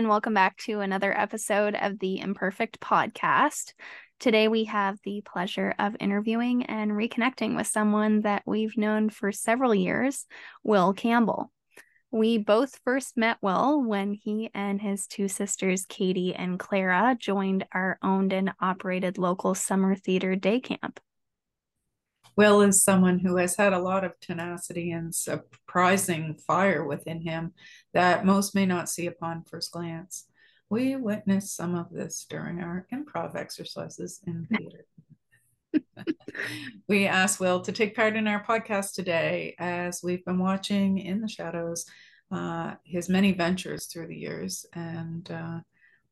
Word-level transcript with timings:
And 0.00 0.08
welcome 0.08 0.32
back 0.32 0.56
to 0.56 0.80
another 0.80 1.12
episode 1.14 1.74
of 1.74 1.98
the 1.98 2.20
Imperfect 2.20 2.80
Podcast. 2.80 3.74
Today, 4.18 4.48
we 4.48 4.64
have 4.64 4.96
the 5.04 5.22
pleasure 5.26 5.74
of 5.78 5.94
interviewing 6.00 6.64
and 6.64 6.92
reconnecting 6.92 7.54
with 7.54 7.66
someone 7.66 8.22
that 8.22 8.42
we've 8.46 8.78
known 8.78 9.10
for 9.10 9.30
several 9.30 9.74
years, 9.74 10.24
Will 10.64 10.94
Campbell. 10.94 11.52
We 12.10 12.38
both 12.38 12.80
first 12.82 13.18
met 13.18 13.36
Will 13.42 13.84
when 13.84 14.14
he 14.14 14.48
and 14.54 14.80
his 14.80 15.06
two 15.06 15.28
sisters, 15.28 15.84
Katie 15.86 16.34
and 16.34 16.58
Clara, 16.58 17.14
joined 17.20 17.66
our 17.70 17.98
owned 18.02 18.32
and 18.32 18.54
operated 18.58 19.18
local 19.18 19.54
summer 19.54 19.94
theater 19.94 20.34
day 20.34 20.60
camp. 20.60 20.98
Will 22.40 22.62
is 22.62 22.82
someone 22.82 23.18
who 23.18 23.36
has 23.36 23.54
had 23.54 23.74
a 23.74 23.78
lot 23.78 24.02
of 24.02 24.18
tenacity 24.18 24.92
and 24.92 25.14
surprising 25.14 26.38
fire 26.46 26.86
within 26.86 27.20
him 27.20 27.52
that 27.92 28.24
most 28.24 28.54
may 28.54 28.64
not 28.64 28.88
see 28.88 29.06
upon 29.08 29.44
first 29.44 29.72
glance. 29.72 30.24
We 30.70 30.96
witnessed 30.96 31.54
some 31.54 31.74
of 31.74 31.90
this 31.90 32.24
during 32.30 32.62
our 32.62 32.86
improv 32.94 33.36
exercises 33.36 34.20
in 34.26 34.48
theater. 34.56 35.84
we 36.88 37.06
asked 37.06 37.40
Will 37.40 37.60
to 37.60 37.72
take 37.72 37.94
part 37.94 38.16
in 38.16 38.26
our 38.26 38.42
podcast 38.42 38.94
today 38.94 39.54
as 39.58 40.00
we've 40.02 40.24
been 40.24 40.38
watching 40.38 40.96
in 40.96 41.20
the 41.20 41.28
shadows 41.28 41.84
uh, 42.32 42.72
his 42.84 43.10
many 43.10 43.32
ventures 43.32 43.84
through 43.84 44.06
the 44.06 44.16
years 44.16 44.64
and 44.72 45.30
uh, 45.30 45.58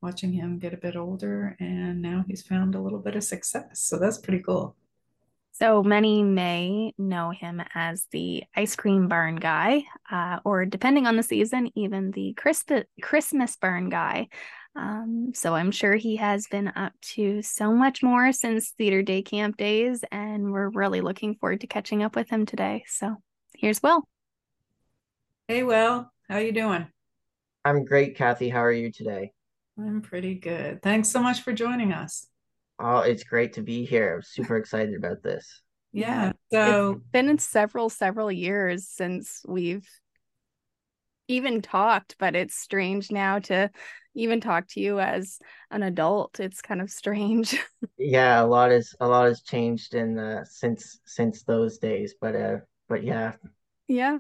watching 0.03 0.34
him 0.34 0.58
get 0.58 0.75
a 0.75 0.77
bit 0.77 0.94
older. 0.94 1.56
And 1.58 2.03
now 2.03 2.22
he's 2.28 2.42
found 2.42 2.75
a 2.75 2.83
little 2.83 3.00
bit 3.00 3.16
of 3.16 3.25
success. 3.25 3.81
So 3.81 3.98
that's 3.98 4.19
pretty 4.19 4.42
cool. 4.42 4.77
So 5.61 5.83
many 5.83 6.23
may 6.23 6.95
know 6.98 7.31
him 7.31 7.61
as 7.75 8.06
the 8.12 8.45
ice 8.55 8.77
cream 8.77 9.09
barn 9.09 9.34
guy, 9.34 9.83
uh, 10.09 10.39
or 10.45 10.65
depending 10.65 11.09
on 11.09 11.17
the 11.17 11.23
season, 11.25 11.73
even 11.75 12.12
the 12.12 12.33
Christ- 12.34 12.70
Christmas 13.03 13.56
barn 13.56 13.89
guy. 13.89 14.28
Um, 14.77 15.33
so 15.34 15.56
I'm 15.56 15.73
sure 15.73 15.97
he 15.97 16.15
has 16.17 16.47
been 16.47 16.69
up 16.69 16.92
to 17.15 17.42
so 17.42 17.73
much 17.73 18.05
more 18.05 18.31
since 18.31 18.70
theater 18.70 19.03
day 19.03 19.23
camp 19.23 19.56
days, 19.56 20.05
and 20.12 20.53
we're 20.53 20.69
really 20.69 21.00
looking 21.00 21.34
forward 21.34 21.62
to 21.62 21.67
catching 21.67 22.05
up 22.05 22.15
with 22.15 22.28
him 22.31 22.47
today. 22.47 22.84
So 22.87 23.17
here's 23.56 23.83
Will. 23.83 24.05
Hey, 25.48 25.65
Will, 25.65 26.09
how 26.28 26.37
are 26.37 26.41
you 26.41 26.53
doing? 26.53 26.87
I'm 27.65 27.84
great, 27.84 28.17
Kathy. 28.17 28.48
How 28.48 28.62
are 28.62 28.70
you 28.70 28.93
today? 28.93 29.33
I'm 29.77 30.03
pretty 30.03 30.37
good. 30.37 30.83
Thanks 30.83 31.09
so 31.09 31.20
much 31.20 31.41
for 31.41 31.53
joining 31.53 31.93
us. 31.93 32.28
Oh, 32.79 33.01
it's 33.01 33.25
great 33.25 33.55
to 33.55 33.62
be 33.62 33.84
here. 33.84 34.17
I'm 34.17 34.23
super 34.23 34.57
excited 34.57 34.95
about 34.95 35.23
this. 35.23 35.62
Yeah. 35.93 36.33
So 36.53 36.91
it's 36.93 37.11
been 37.12 37.39
several, 37.39 37.89
several 37.89 38.31
years 38.31 38.87
since 38.87 39.43
we've 39.47 39.89
even 41.27 41.61
talked, 41.61 42.17
but 42.19 42.37
it's 42.37 42.55
strange 42.55 43.11
now 43.11 43.39
to 43.41 43.71
even 44.15 44.41
talk 44.41 44.67
to 44.69 44.81
you 44.81 45.01
as 45.01 45.39
an 45.71 45.83
adult. 45.83 46.41
It's 46.41 46.62
kind 46.62 46.81
of 46.81 46.91
strange. 46.91 47.59
yeah, 47.99 48.43
a 48.43 48.47
lot 48.47 48.72
is 48.72 48.94
a 49.00 49.09
lot 49.09 49.27
has 49.27 49.43
changed 49.43 49.94
in 49.94 50.15
the 50.15 50.47
since 50.49 51.00
since 51.05 51.43
those 51.43 51.78
days. 51.78 52.15
But 52.21 52.37
uh 52.37 52.56
but 52.88 53.03
yeah. 53.03 53.34
Yeah 53.88 54.19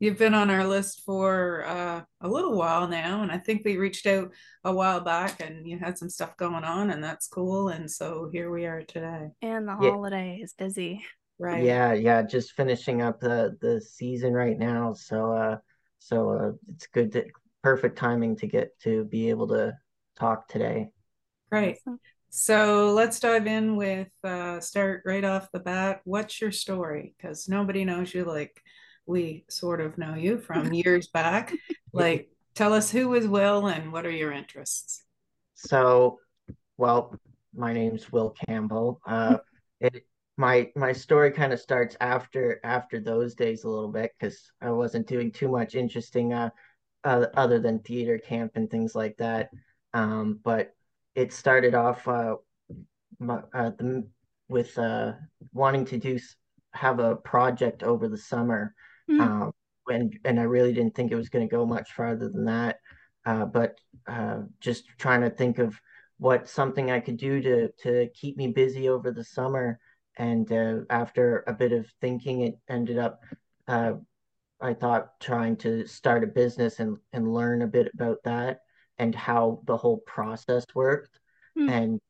you've 0.00 0.18
been 0.18 0.34
on 0.34 0.50
our 0.50 0.66
list 0.66 1.02
for 1.06 1.64
uh, 1.66 2.02
a 2.20 2.28
little 2.28 2.56
while 2.56 2.88
now 2.88 3.22
and 3.22 3.30
i 3.30 3.38
think 3.38 3.62
we 3.64 3.76
reached 3.76 4.06
out 4.06 4.30
a 4.64 4.72
while 4.72 5.00
back 5.00 5.40
and 5.40 5.66
you 5.66 5.78
had 5.78 5.96
some 5.96 6.10
stuff 6.10 6.36
going 6.36 6.64
on 6.64 6.90
and 6.90 7.02
that's 7.02 7.28
cool 7.28 7.68
and 7.68 7.88
so 7.88 8.28
here 8.32 8.50
we 8.50 8.66
are 8.66 8.82
today 8.82 9.28
and 9.42 9.68
the 9.68 9.74
holiday 9.74 10.36
yeah. 10.38 10.44
is 10.44 10.52
busy 10.54 11.04
right 11.38 11.62
yeah 11.62 11.92
yeah 11.92 12.22
just 12.22 12.52
finishing 12.52 13.00
up 13.00 13.20
the 13.20 13.56
the 13.60 13.80
season 13.80 14.32
right 14.32 14.58
now 14.58 14.92
so 14.92 15.32
uh 15.32 15.56
so 15.98 16.30
uh 16.30 16.50
it's 16.74 16.88
good 16.88 17.12
to 17.12 17.24
perfect 17.62 17.96
timing 17.96 18.34
to 18.34 18.46
get 18.46 18.78
to 18.80 19.04
be 19.04 19.30
able 19.30 19.46
to 19.46 19.72
talk 20.18 20.48
today 20.48 20.90
Right. 21.50 21.78
So 22.28 22.92
let's 22.92 23.18
dive 23.18 23.48
in 23.48 23.74
with 23.76 24.08
uh, 24.22 24.60
start 24.60 25.02
right 25.04 25.24
off 25.24 25.50
the 25.52 25.58
bat. 25.58 26.00
What's 26.04 26.40
your 26.40 26.52
story? 26.52 27.14
Because 27.16 27.48
nobody 27.48 27.84
knows 27.84 28.14
you 28.14 28.24
like 28.24 28.62
we 29.10 29.44
sort 29.48 29.80
of 29.80 29.98
know 29.98 30.14
you 30.14 30.38
from 30.38 30.72
years 30.72 31.08
back. 31.08 31.52
Like, 31.92 32.30
tell 32.54 32.72
us 32.72 32.90
who 32.90 33.12
is 33.14 33.26
Will 33.26 33.66
and 33.66 33.92
what 33.92 34.06
are 34.06 34.10
your 34.10 34.32
interests? 34.32 35.02
So, 35.54 36.20
well, 36.78 37.14
my 37.54 37.72
name's 37.72 38.10
Will 38.10 38.30
Campbell. 38.30 39.00
Uh, 39.04 39.38
it, 39.80 40.06
my 40.36 40.70
my 40.74 40.92
story 40.92 41.32
kind 41.32 41.52
of 41.52 41.60
starts 41.60 41.96
after 42.00 42.60
after 42.64 42.98
those 42.98 43.34
days 43.34 43.64
a 43.64 43.68
little 43.68 43.92
bit 43.92 44.12
because 44.18 44.50
I 44.62 44.70
wasn't 44.70 45.06
doing 45.06 45.32
too 45.32 45.48
much 45.48 45.74
interesting 45.74 46.32
uh, 46.32 46.50
uh, 47.04 47.26
other 47.34 47.58
than 47.58 47.80
theater 47.80 48.16
camp 48.18 48.52
and 48.54 48.70
things 48.70 48.94
like 48.94 49.16
that. 49.18 49.50
Um, 49.92 50.40
but 50.42 50.74
it 51.14 51.32
started 51.32 51.74
off 51.74 52.06
uh, 52.06 52.36
my, 53.18 53.40
uh, 53.52 53.72
the, 53.76 54.06
with 54.48 54.78
uh, 54.78 55.12
wanting 55.52 55.84
to 55.86 55.98
do 55.98 56.18
have 56.72 57.00
a 57.00 57.16
project 57.16 57.82
over 57.82 58.08
the 58.08 58.16
summer 58.16 58.74
Mm. 59.10 59.20
Um, 59.20 59.52
and 59.88 60.18
and 60.24 60.38
I 60.38 60.44
really 60.44 60.72
didn't 60.72 60.94
think 60.94 61.10
it 61.10 61.16
was 61.16 61.28
going 61.28 61.46
to 61.48 61.56
go 61.56 61.66
much 61.66 61.92
farther 61.92 62.28
than 62.28 62.44
that. 62.44 62.78
Uh, 63.26 63.44
but 63.44 63.78
uh, 64.06 64.38
just 64.60 64.84
trying 64.98 65.20
to 65.22 65.30
think 65.30 65.58
of 65.58 65.78
what 66.18 66.48
something 66.48 66.90
I 66.90 67.00
could 67.00 67.16
do 67.16 67.40
to 67.42 67.68
to 67.82 68.08
keep 68.14 68.36
me 68.36 68.48
busy 68.48 68.88
over 68.88 69.10
the 69.10 69.24
summer. 69.24 69.78
And 70.16 70.50
uh, 70.52 70.80
after 70.90 71.44
a 71.46 71.52
bit 71.52 71.72
of 71.72 71.86
thinking, 72.00 72.42
it 72.42 72.58
ended 72.68 72.98
up. 72.98 73.22
Uh, 73.66 73.94
I 74.60 74.74
thought 74.74 75.18
trying 75.20 75.56
to 75.58 75.86
start 75.86 76.22
a 76.22 76.26
business 76.26 76.80
and, 76.80 76.98
and 77.12 77.32
learn 77.32 77.62
a 77.62 77.66
bit 77.66 77.90
about 77.94 78.18
that 78.24 78.60
and 78.98 79.14
how 79.14 79.62
the 79.64 79.76
whole 79.76 79.98
process 79.98 80.66
worked. 80.74 81.18
Mm. 81.58 81.70
And 81.70 82.00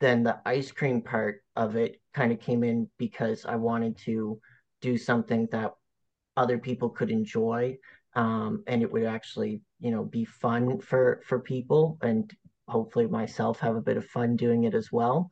then 0.00 0.22
the 0.22 0.38
ice 0.44 0.70
cream 0.70 1.00
part 1.00 1.42
of 1.56 1.76
it 1.76 2.00
kind 2.12 2.30
of 2.30 2.40
came 2.40 2.62
in 2.62 2.90
because 2.98 3.46
I 3.46 3.56
wanted 3.56 3.96
to 3.98 4.38
do 4.80 4.98
something 4.98 5.48
that 5.50 5.72
other 6.38 6.58
people 6.58 6.88
could 6.88 7.10
enjoy 7.10 7.76
um, 8.14 8.62
and 8.66 8.82
it 8.82 8.90
would 8.90 9.04
actually 9.04 9.60
you 9.80 9.90
know 9.90 10.04
be 10.04 10.24
fun 10.24 10.78
for 10.80 11.20
for 11.26 11.38
people 11.38 11.98
and 12.02 12.34
hopefully 12.66 13.06
myself 13.06 13.58
have 13.58 13.76
a 13.76 13.80
bit 13.80 13.96
of 13.96 14.04
fun 14.06 14.36
doing 14.36 14.64
it 14.64 14.74
as 14.74 14.92
well. 14.92 15.30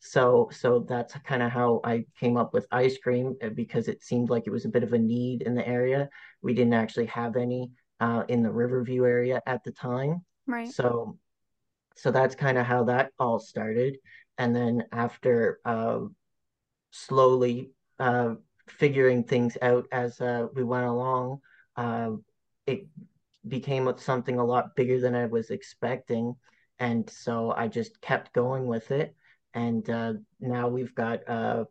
So 0.00 0.48
so 0.52 0.86
that's 0.88 1.14
kind 1.24 1.42
of 1.42 1.50
how 1.50 1.80
i 1.84 2.04
came 2.18 2.36
up 2.36 2.54
with 2.54 2.66
ice 2.70 2.96
cream 2.98 3.36
uh, 3.42 3.48
because 3.50 3.88
it 3.88 4.02
seemed 4.02 4.30
like 4.30 4.46
it 4.46 4.50
was 4.50 4.64
a 4.64 4.70
bit 4.70 4.84
of 4.84 4.92
a 4.92 4.98
need 4.98 5.42
in 5.42 5.54
the 5.54 5.66
area. 5.66 6.08
We 6.42 6.54
didn't 6.54 6.74
actually 6.74 7.06
have 7.06 7.36
any 7.36 7.70
uh, 8.00 8.22
in 8.28 8.42
the 8.42 8.50
riverview 8.50 9.04
area 9.04 9.42
at 9.46 9.64
the 9.64 9.72
time. 9.72 10.24
Right. 10.46 10.70
So 10.70 11.18
so 11.96 12.10
that's 12.10 12.36
kind 12.36 12.58
of 12.58 12.66
how 12.66 12.84
that 12.84 13.10
all 13.18 13.40
started. 13.40 13.98
And 14.38 14.54
then 14.54 14.84
after 14.92 15.58
uh, 15.64 16.00
slowly 16.92 17.72
uh, 17.98 18.34
figuring 18.70 19.24
things 19.24 19.56
out 19.62 19.86
as 19.92 20.20
uh, 20.20 20.46
we 20.54 20.64
went 20.64 20.86
along. 20.86 21.40
Uh, 21.76 22.10
it 22.66 22.86
became 23.46 23.92
something 23.98 24.38
a 24.38 24.44
lot 24.44 24.76
bigger 24.76 25.00
than 25.00 25.14
I 25.14 25.26
was 25.26 25.50
expecting. 25.50 26.34
And 26.78 27.08
so 27.08 27.52
I 27.56 27.68
just 27.68 28.00
kept 28.00 28.32
going 28.32 28.66
with 28.66 28.90
it. 28.90 29.14
And 29.54 29.88
uh, 29.88 30.14
now 30.40 30.68
we've 30.68 30.94
got, 30.94 31.28
uh, 31.28 31.64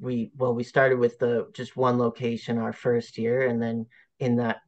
we, 0.00 0.30
well, 0.36 0.54
we 0.54 0.62
started 0.62 0.98
with 0.98 1.18
the 1.18 1.48
just 1.54 1.76
one 1.76 1.98
location 1.98 2.58
our 2.58 2.72
first 2.72 3.16
year. 3.16 3.48
And 3.48 3.60
then 3.60 3.86
in 4.20 4.36
that, 4.36 4.60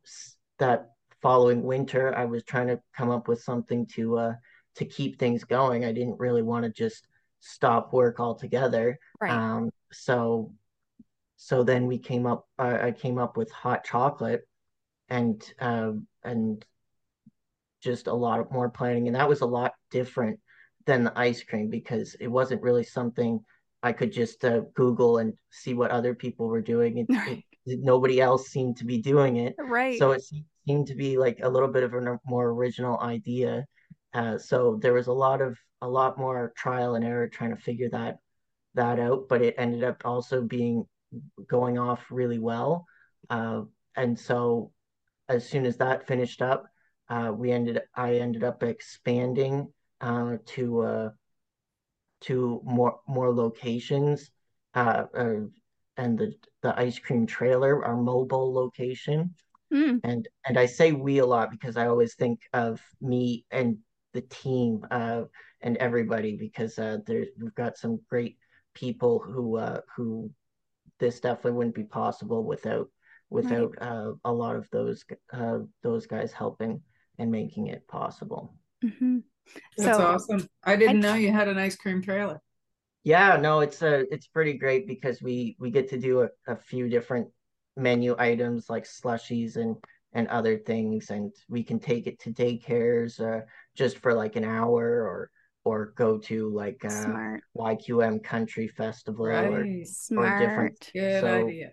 that 0.59 0.93
following 1.21 1.63
winter, 1.63 2.17
I 2.17 2.25
was 2.25 2.43
trying 2.43 2.69
to 2.69 2.81
come 2.97 3.11
up 3.11 3.29
with 3.29 3.43
something 3.43 3.87
to, 3.95 4.19
uh, 4.19 4.35
to 4.77 4.85
keep 4.85 5.19
things 5.19 5.45
going. 5.45 5.85
I 5.85 5.93
didn't 5.93 6.19
really 6.19 6.43
want 6.43 6.65
to 6.65 6.71
just 6.71 7.09
stop 7.41 7.93
work 7.93 8.19
altogether. 8.19 8.99
Right. 9.21 9.31
Um, 9.31 9.71
so 9.93 10.53
so 11.37 11.63
then 11.63 11.87
we 11.87 11.99
came 11.99 12.27
up 12.27 12.47
uh, 12.59 12.79
i 12.83 12.91
came 12.91 13.19
up 13.19 13.37
with 13.37 13.51
hot 13.51 13.85
chocolate 13.85 14.47
and 15.09 15.53
uh, 15.61 15.93
and 16.25 16.65
just 17.87 18.07
a 18.07 18.15
lot 18.15 18.41
of 18.41 18.51
more 18.51 18.69
planning. 18.69 19.07
And 19.07 19.17
that 19.17 19.29
was 19.29 19.43
a 19.43 19.47
lot 19.47 19.75
different 19.91 20.41
than 20.87 21.05
the 21.05 21.19
ice 21.19 21.43
cream 21.43 21.69
because 21.69 22.17
it 22.21 22.29
wasn't 22.29 22.63
really 22.63 22.85
something 22.85 23.41
i 23.83 23.93
could 23.93 24.13
just 24.13 24.45
uh, 24.45 24.61
google 24.75 25.19
and 25.19 25.35
see 25.51 25.75
what 25.75 25.91
other 25.91 26.15
people 26.15 26.49
were 26.49 26.63
doing. 26.63 26.99
It, 26.99 27.07
right. 27.11 27.45
it, 27.67 27.81
nobody 27.83 28.21
else 28.21 28.49
seemed 28.49 28.79
to 28.79 28.85
be 28.85 28.99
doing 28.99 29.37
it. 29.37 29.55
Right. 29.59 29.99
So 29.99 30.13
it 30.13 30.23
seemed 30.67 30.89
to 30.89 30.95
be 30.95 31.19
like 31.19 31.41
a 31.43 31.49
little 31.49 31.69
bit 31.69 31.83
of 31.83 31.95
a 31.95 32.19
more 32.25 32.49
original 32.49 32.99
idea. 33.01 33.67
Uh, 34.15 34.39
so 34.39 34.79
there 34.81 34.95
was 34.95 35.07
a 35.07 35.13
lot 35.13 35.41
of 35.41 35.59
a 35.83 35.89
lot 35.89 36.19
more 36.19 36.53
trial 36.57 36.95
and 36.95 37.05
error 37.05 37.29
trying 37.29 37.55
to 37.55 37.63
figure 37.63 37.91
that 37.91 38.17
that 38.75 38.99
out, 38.99 39.29
but 39.29 39.43
it 39.43 39.55
ended 39.59 39.85
up 39.85 40.03
also 40.05 40.43
being 40.43 40.87
going 41.47 41.79
off 41.79 42.05
really 42.11 42.39
well. 42.39 42.87
Uh, 43.31 43.63
and 43.97 44.19
so 44.19 44.73
as 45.29 45.49
soon 45.49 45.67
as 45.67 45.77
that 45.79 46.07
finished 46.07 46.43
up, 46.43 46.67
uh, 47.09 47.33
we 47.35 47.53
ended 47.53 47.81
I 47.95 48.17
ended 48.17 48.45
up 48.45 48.63
expanding 48.63 49.73
uh, 50.01 50.37
to 50.47 50.81
uh, 50.81 51.11
to 52.23 52.61
more 52.65 53.01
more 53.07 53.33
locations 53.33 54.31
uh, 54.75 55.05
uh, 55.17 55.35
and 55.97 56.19
the 56.19 56.33
the 56.63 56.79
ice 56.79 56.99
cream 56.99 57.27
trailer, 57.27 57.85
our 57.85 57.97
mobile 57.97 58.53
location. 58.53 59.35
Mm. 59.73 60.01
And 60.05 60.29
and 60.47 60.59
I 60.59 60.67
say 60.67 60.93
we 60.93 61.19
a 61.19 61.27
lot 61.27 61.51
because 61.51 61.77
I 61.77 61.87
always 61.87 62.15
think 62.15 62.41
of 62.53 62.81
me 63.01 63.45
and 63.51 63.79
the 64.13 64.23
team 64.23 64.87
uh, 64.91 65.23
and 65.61 65.77
everybody 65.77 66.37
because 66.37 66.79
uh, 66.79 66.99
there's 67.07 67.29
we've 67.41 67.55
got 67.55 67.77
some 67.77 68.01
great 68.09 68.37
people 68.75 69.19
who 69.19 69.57
uh, 69.57 69.81
who 69.95 70.31
this 70.99 71.21
definitely 71.21 71.53
wouldn't 71.53 71.75
be 71.75 71.85
possible 71.85 72.45
without 72.45 72.89
without 73.31 73.75
right. 73.81 73.89
uh, 73.89 74.13
a 74.25 74.33
lot 74.33 74.57
of 74.57 74.69
those 74.71 75.05
uh, 75.33 75.59
those 75.83 76.07
guys 76.07 76.33
helping 76.33 76.81
and 77.19 77.31
making 77.31 77.69
it 77.69 77.87
possible. 77.89 78.55
Mm-hmm. 78.85 79.19
That's 79.77 79.99
so, 79.99 80.05
awesome. 80.05 80.49
I 80.65 80.77
didn't 80.77 81.05
I... 81.05 81.09
know 81.09 81.15
you 81.15 81.33
had 81.33 81.49
an 81.49 81.59
ice 81.59 81.77
cream 81.77 82.03
trailer. 82.03 82.41
Yeah, 83.05 83.37
no, 83.37 83.61
it's 83.61 83.83
a 83.83 84.01
uh, 84.01 84.03
it's 84.11 84.27
pretty 84.27 84.55
great 84.55 84.87
because 84.87 85.23
we 85.23 85.57
we 85.61 85.71
get 85.71 85.89
to 85.91 85.99
do 85.99 86.23
a, 86.23 86.29
a 86.49 86.57
few 86.57 86.89
different 86.89 87.29
menu 87.77 88.17
items 88.19 88.69
like 88.69 88.85
slushies 88.85 89.57
and 89.57 89.77
and 90.13 90.29
other 90.29 90.57
things, 90.57 91.11
and 91.11 91.33
we 91.49 91.63
can 91.63 91.79
take 91.79 92.07
it 92.07 92.19
to 92.21 92.33
daycares 92.33 93.21
uh, 93.21 93.45
just 93.75 93.99
for 93.99 94.15
like 94.15 94.35
an 94.37 94.45
hour 94.45 94.83
or 94.83 95.31
or 95.67 95.87
go 95.97 96.17
to 96.17 96.49
like 96.49 96.81
uh, 96.85 96.89
Smart. 96.89 97.43
YQM 97.59 98.23
Country 98.23 98.69
Festival 98.69 99.27
right. 99.27 99.53
or, 99.53 99.85
Smart. 99.85 100.41
or 100.41 100.47
different. 100.47 100.91
Good 100.93 101.21
so, 101.21 101.47
idea. 101.49 101.73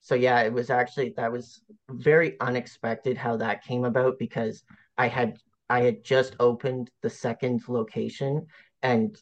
So 0.00 0.14
yeah, 0.14 0.40
it 0.40 0.52
was 0.52 0.70
actually 0.70 1.12
that 1.18 1.30
was 1.30 1.60
very 1.90 2.40
unexpected 2.40 3.18
how 3.18 3.36
that 3.36 3.64
came 3.64 3.84
about 3.84 4.18
because 4.18 4.64
I 4.96 5.08
had 5.08 5.36
I 5.68 5.82
had 5.82 6.02
just 6.02 6.36
opened 6.40 6.90
the 7.02 7.10
second 7.10 7.60
location 7.68 8.46
and 8.82 9.14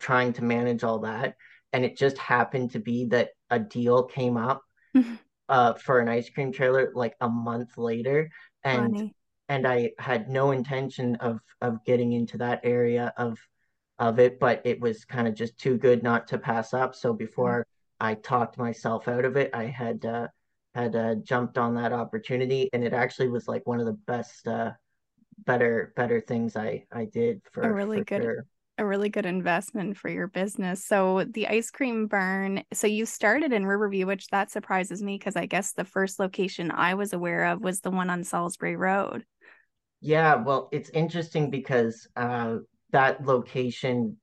trying 0.00 0.34
to 0.34 0.44
manage 0.44 0.84
all 0.84 0.98
that, 1.00 1.34
and 1.72 1.82
it 1.82 1.96
just 1.96 2.18
happened 2.18 2.72
to 2.72 2.78
be 2.78 3.06
that 3.06 3.30
a 3.48 3.58
deal 3.58 4.02
came 4.02 4.36
up 4.36 4.62
uh, 5.48 5.72
for 5.74 5.98
an 6.00 6.10
ice 6.10 6.28
cream 6.28 6.52
trailer 6.52 6.92
like 6.94 7.16
a 7.22 7.28
month 7.28 7.78
later, 7.78 8.30
and 8.62 8.94
Funny 8.94 9.14
and 9.50 9.66
I 9.66 9.90
had 9.98 10.30
no 10.30 10.52
intention 10.52 11.16
of 11.16 11.40
of 11.60 11.84
getting 11.84 12.12
into 12.12 12.38
that 12.38 12.60
area 12.62 13.12
of 13.16 13.36
of 13.98 14.18
it, 14.18 14.38
but 14.38 14.62
it 14.64 14.80
was 14.80 15.04
kind 15.04 15.28
of 15.28 15.34
just 15.34 15.58
too 15.58 15.76
good 15.76 16.02
not 16.02 16.26
to 16.28 16.38
pass 16.38 16.72
up. 16.72 16.94
So 16.94 17.12
before 17.12 17.66
mm-hmm. 18.00 18.06
I 18.06 18.14
talked 18.14 18.56
myself 18.56 19.08
out 19.08 19.26
of 19.26 19.36
it, 19.36 19.50
I 19.52 19.64
had 19.64 20.06
uh, 20.06 20.28
had 20.74 20.94
uh, 20.94 21.16
jumped 21.16 21.58
on 21.58 21.74
that 21.74 21.92
opportunity, 21.92 22.70
and 22.72 22.84
it 22.84 22.94
actually 22.94 23.28
was 23.28 23.48
like 23.48 23.66
one 23.66 23.80
of 23.80 23.86
the 23.86 23.98
best, 24.06 24.46
uh, 24.46 24.70
better 25.44 25.92
better 25.96 26.20
things 26.20 26.56
I 26.56 26.86
I 26.92 27.06
did 27.06 27.42
for 27.52 27.62
a 27.62 27.72
really 27.72 27.98
for 27.98 28.04
good. 28.04 28.22
Sure. 28.22 28.46
A 28.78 28.86
really 28.86 29.10
good 29.10 29.26
investment 29.26 29.98
for 29.98 30.08
your 30.08 30.26
business. 30.26 30.86
So 30.86 31.24
the 31.24 31.48
ice 31.48 31.70
cream 31.70 32.06
barn. 32.06 32.62
So 32.72 32.86
you 32.86 33.04
started 33.04 33.52
in 33.52 33.66
Riverview, 33.66 34.06
which 34.06 34.28
that 34.28 34.50
surprises 34.50 35.02
me 35.02 35.18
because 35.18 35.36
I 35.36 35.44
guess 35.44 35.72
the 35.72 35.84
first 35.84 36.18
location 36.18 36.70
I 36.70 36.94
was 36.94 37.12
aware 37.12 37.44
of 37.44 37.60
was 37.60 37.80
the 37.80 37.90
one 37.90 38.08
on 38.08 38.24
Salisbury 38.24 38.76
Road. 38.76 39.26
Yeah, 40.00 40.36
well, 40.36 40.68
it's 40.72 40.90
interesting 40.90 41.50
because 41.50 42.08
uh, 42.16 42.56
that 42.90 43.24
location 43.24 44.16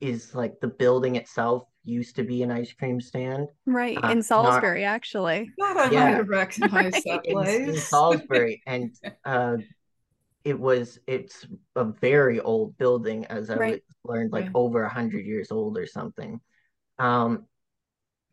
is 0.00 0.34
like 0.34 0.60
the 0.60 0.68
building 0.68 1.16
itself 1.16 1.64
used 1.84 2.16
to 2.16 2.24
be 2.24 2.42
an 2.42 2.50
ice 2.50 2.72
cream 2.72 3.00
stand. 3.00 3.48
Right. 3.64 3.96
Uh, 4.02 4.10
in 4.10 4.22
Salisbury, 4.22 4.82
not, 4.82 4.88
actually. 4.88 5.50
Not 5.58 5.90
a 5.90 5.94
yeah. 5.94 6.22
recognize 6.26 6.92
right. 6.92 7.02
that 7.06 7.24
place. 7.24 7.48
In, 7.48 7.68
in 7.70 7.76
Salisbury. 7.76 8.62
and 8.66 8.94
uh, 9.24 9.58
it 10.44 10.58
was 10.58 10.98
it's 11.06 11.46
a 11.74 11.84
very 11.84 12.40
old 12.40 12.76
building, 12.78 13.26
as 13.26 13.50
I 13.50 13.56
right. 13.56 13.82
learned, 14.04 14.32
like 14.32 14.44
right. 14.44 14.52
over 14.54 14.82
a 14.82 14.92
hundred 14.92 15.24
years 15.26 15.50
old 15.50 15.78
or 15.78 15.86
something. 15.86 16.40
Um 16.98 17.46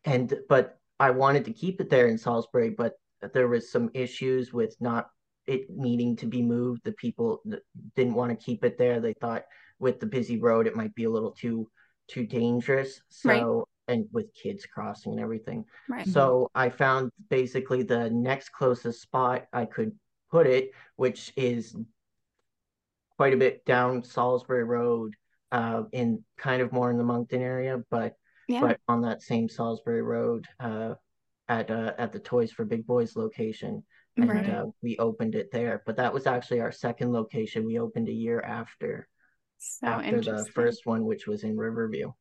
and 0.06 0.34
but 0.50 0.80
I 1.00 1.12
wanted 1.12 1.46
to 1.46 1.54
keep 1.54 1.82
it 1.82 1.90
there 1.90 2.08
in 2.08 2.18
Salisbury, 2.18 2.70
but 2.70 2.94
there 3.34 3.48
was 3.48 3.72
some 3.72 3.90
issues 3.94 4.54
with 4.54 4.76
not 4.80 5.10
it 5.48 5.70
needing 5.70 6.16
to 6.18 6.26
be 6.26 6.42
moved. 6.42 6.84
The 6.84 6.94
people 6.94 7.42
didn't 7.96 8.14
want 8.14 8.38
to 8.38 8.46
keep 8.46 8.64
it 8.64 8.78
there. 8.78 9.00
They 9.00 9.14
thought 9.14 9.44
with 9.80 10.00
the 10.00 10.06
busy 10.06 10.40
road 10.40 10.68
it 10.68 10.76
might 10.76 10.96
be 10.96 11.04
a 11.06 11.10
little 11.10 11.32
too 11.32 11.70
too 12.08 12.26
dangerous. 12.26 13.02
So 13.10 13.30
right. 13.88 13.96
and 13.96 14.08
with 14.12 14.34
kids 14.34 14.66
crossing 14.66 15.14
and 15.14 15.22
everything. 15.22 15.66
Right. 15.90 16.08
So 16.08 16.50
I 16.56 16.70
found 16.70 17.12
basically 17.30 17.84
the 17.84 18.10
next 18.10 18.50
closest 18.50 19.02
spot 19.02 19.46
I 19.54 19.66
could 19.66 19.92
put 20.32 20.48
it, 20.48 20.72
which 20.96 21.34
is 21.36 21.76
quite 23.18 23.34
a 23.34 23.38
bit 23.38 23.66
down 23.66 24.04
Salisbury 24.04 24.64
Road, 24.64 25.14
uh, 25.52 25.84
in 25.92 26.24
kind 26.38 26.62
of 26.62 26.72
more 26.72 26.90
in 26.90 26.98
the 26.98 27.04
Moncton 27.04 27.42
area, 27.42 27.82
but 27.92 28.16
yeah. 28.48 28.62
but 28.62 28.80
on 28.88 29.02
that 29.02 29.22
same 29.22 29.48
Salisbury 29.48 30.02
Road, 30.02 30.48
uh, 30.60 30.96
at 31.48 31.70
uh, 31.70 31.94
at 31.98 32.12
the 32.12 32.20
Toys 32.20 32.52
for 32.52 32.66
Big 32.66 32.86
Boys 32.86 33.16
location 33.16 33.84
and 34.18 34.30
right. 34.30 34.50
uh, 34.50 34.66
we 34.82 34.98
opened 34.98 35.36
it 35.36 35.52
there. 35.52 35.82
But 35.86 35.98
that 35.98 36.14
was 36.14 36.28
actually 36.28 36.62
our 36.62 36.72
second 36.72 37.12
location. 37.12 37.66
We 37.66 37.80
opened 37.80 38.10
a 38.10 38.14
year 38.14 38.42
after 38.42 39.08
so 39.58 39.88
after 39.88 40.22
the 40.22 40.46
first 40.54 40.86
one, 40.86 41.06
which 41.06 41.28
was 41.28 41.44
in 41.44 41.58
Riverview. 41.58 42.12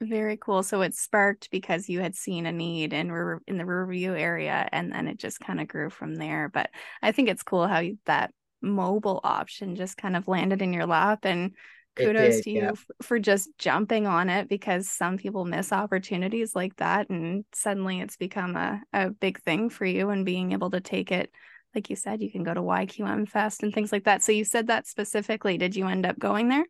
Very 0.00 0.36
cool. 0.36 0.62
So 0.62 0.82
it 0.82 0.94
sparked 0.94 1.50
because 1.50 1.88
you 1.88 2.00
had 2.00 2.14
seen 2.14 2.46
a 2.46 2.52
need 2.52 2.92
in 2.92 3.10
River 3.10 3.42
in 3.46 3.58
the 3.58 3.64
Riverview 3.64 4.12
area, 4.14 4.68
and 4.72 4.92
then 4.92 5.08
it 5.08 5.18
just 5.18 5.40
kind 5.40 5.60
of 5.60 5.68
grew 5.68 5.90
from 5.90 6.14
there. 6.14 6.48
But 6.48 6.70
I 7.02 7.12
think 7.12 7.28
it's 7.28 7.42
cool 7.42 7.66
how 7.66 7.78
you, 7.78 7.98
that 8.06 8.32
mobile 8.60 9.20
option 9.22 9.76
just 9.76 9.96
kind 9.96 10.16
of 10.16 10.26
landed 10.26 10.62
in 10.62 10.72
your 10.72 10.86
lap 10.86 11.24
and 11.24 11.52
kudos 11.96 12.36
did, 12.36 12.44
to 12.44 12.50
you 12.50 12.62
yeah. 12.62 12.72
for 13.02 13.18
just 13.18 13.50
jumping 13.58 14.06
on 14.06 14.28
it 14.28 14.48
because 14.48 14.88
some 14.88 15.16
people 15.16 15.44
miss 15.44 15.72
opportunities 15.72 16.54
like 16.54 16.74
that 16.76 17.08
and 17.10 17.44
suddenly 17.52 18.00
it's 18.00 18.16
become 18.16 18.56
a, 18.56 18.80
a 18.92 19.10
big 19.10 19.40
thing 19.42 19.70
for 19.70 19.84
you 19.84 20.10
and 20.10 20.24
being 20.24 20.52
able 20.52 20.70
to 20.70 20.80
take 20.80 21.12
it 21.12 21.30
like 21.74 21.90
you 21.90 21.96
said 21.96 22.22
you 22.22 22.30
can 22.30 22.42
go 22.42 22.54
to 22.54 22.60
yqm 22.60 23.28
fest 23.28 23.62
and 23.62 23.72
things 23.72 23.92
like 23.92 24.04
that 24.04 24.22
so 24.22 24.32
you 24.32 24.44
said 24.44 24.66
that 24.66 24.86
specifically 24.86 25.56
did 25.56 25.76
you 25.76 25.86
end 25.86 26.06
up 26.06 26.18
going 26.18 26.48
there 26.48 26.64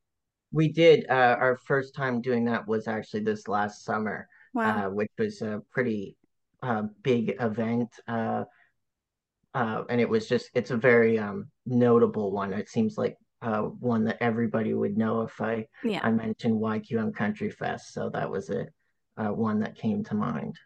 we 0.52 0.70
did 0.70 1.04
uh, 1.10 1.36
our 1.40 1.58
first 1.66 1.94
time 1.94 2.20
doing 2.20 2.44
that 2.44 2.66
was 2.68 2.86
actually 2.86 3.20
this 3.20 3.48
last 3.48 3.84
summer 3.84 4.28
wow. 4.52 4.86
uh, 4.86 4.90
which 4.90 5.10
was 5.18 5.42
a 5.42 5.60
pretty 5.72 6.16
uh, 6.62 6.82
big 7.02 7.36
event 7.40 7.88
uh, 8.08 8.44
uh, 9.54 9.82
and 9.88 10.00
it 10.00 10.08
was 10.08 10.28
just 10.28 10.50
it's 10.54 10.70
a 10.70 10.76
very 10.76 11.18
um, 11.18 11.48
notable 11.66 12.32
one 12.32 12.52
it 12.52 12.68
seems 12.68 12.98
like 12.98 13.16
uh, 13.44 13.60
one 13.62 14.04
that 14.04 14.16
everybody 14.22 14.72
would 14.72 14.96
know 14.96 15.20
if 15.22 15.40
I 15.40 15.66
yeah. 15.82 16.00
I 16.02 16.10
mentioned 16.10 16.60
YQM 16.60 17.14
Country 17.14 17.50
Fest. 17.50 17.92
So 17.92 18.08
that 18.10 18.30
was 18.30 18.48
a 18.48 18.66
uh, 19.18 19.32
one 19.32 19.60
that 19.60 19.76
came 19.76 20.02
to 20.04 20.14
mind. 20.14 20.58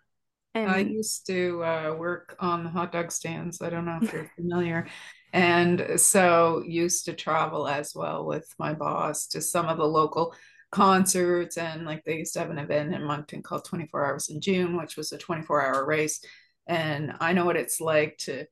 And 0.54 0.70
I 0.70 0.78
used 0.78 1.26
to 1.26 1.62
uh, 1.64 1.96
work 1.98 2.36
on 2.38 2.64
the 2.64 2.70
hot 2.70 2.92
dog 2.92 3.10
stands. 3.10 3.60
I 3.60 3.68
don't 3.70 3.84
know 3.84 3.98
if 4.00 4.12
you're 4.12 4.30
familiar. 4.36 4.86
And 5.32 6.00
so 6.00 6.62
used 6.66 7.04
to 7.06 7.12
travel 7.12 7.68
as 7.68 7.94
well 7.94 8.24
with 8.24 8.46
my 8.58 8.72
boss 8.74 9.26
to 9.28 9.40
some 9.40 9.66
of 9.66 9.76
the 9.76 9.86
local 9.86 10.34
concerts. 10.70 11.58
And 11.58 11.84
like 11.84 12.04
they 12.04 12.18
used 12.18 12.32
to 12.34 12.38
have 12.40 12.50
an 12.50 12.58
event 12.58 12.94
in 12.94 13.02
Moncton 13.04 13.42
called 13.42 13.64
24 13.64 14.06
Hours 14.06 14.28
in 14.28 14.40
June, 14.40 14.76
which 14.76 14.96
was 14.96 15.12
a 15.12 15.18
24 15.18 15.66
hour 15.66 15.84
race. 15.84 16.24
And 16.66 17.12
I 17.20 17.32
know 17.32 17.44
what 17.44 17.56
it's 17.56 17.80
like 17.80 18.18
to 18.18 18.46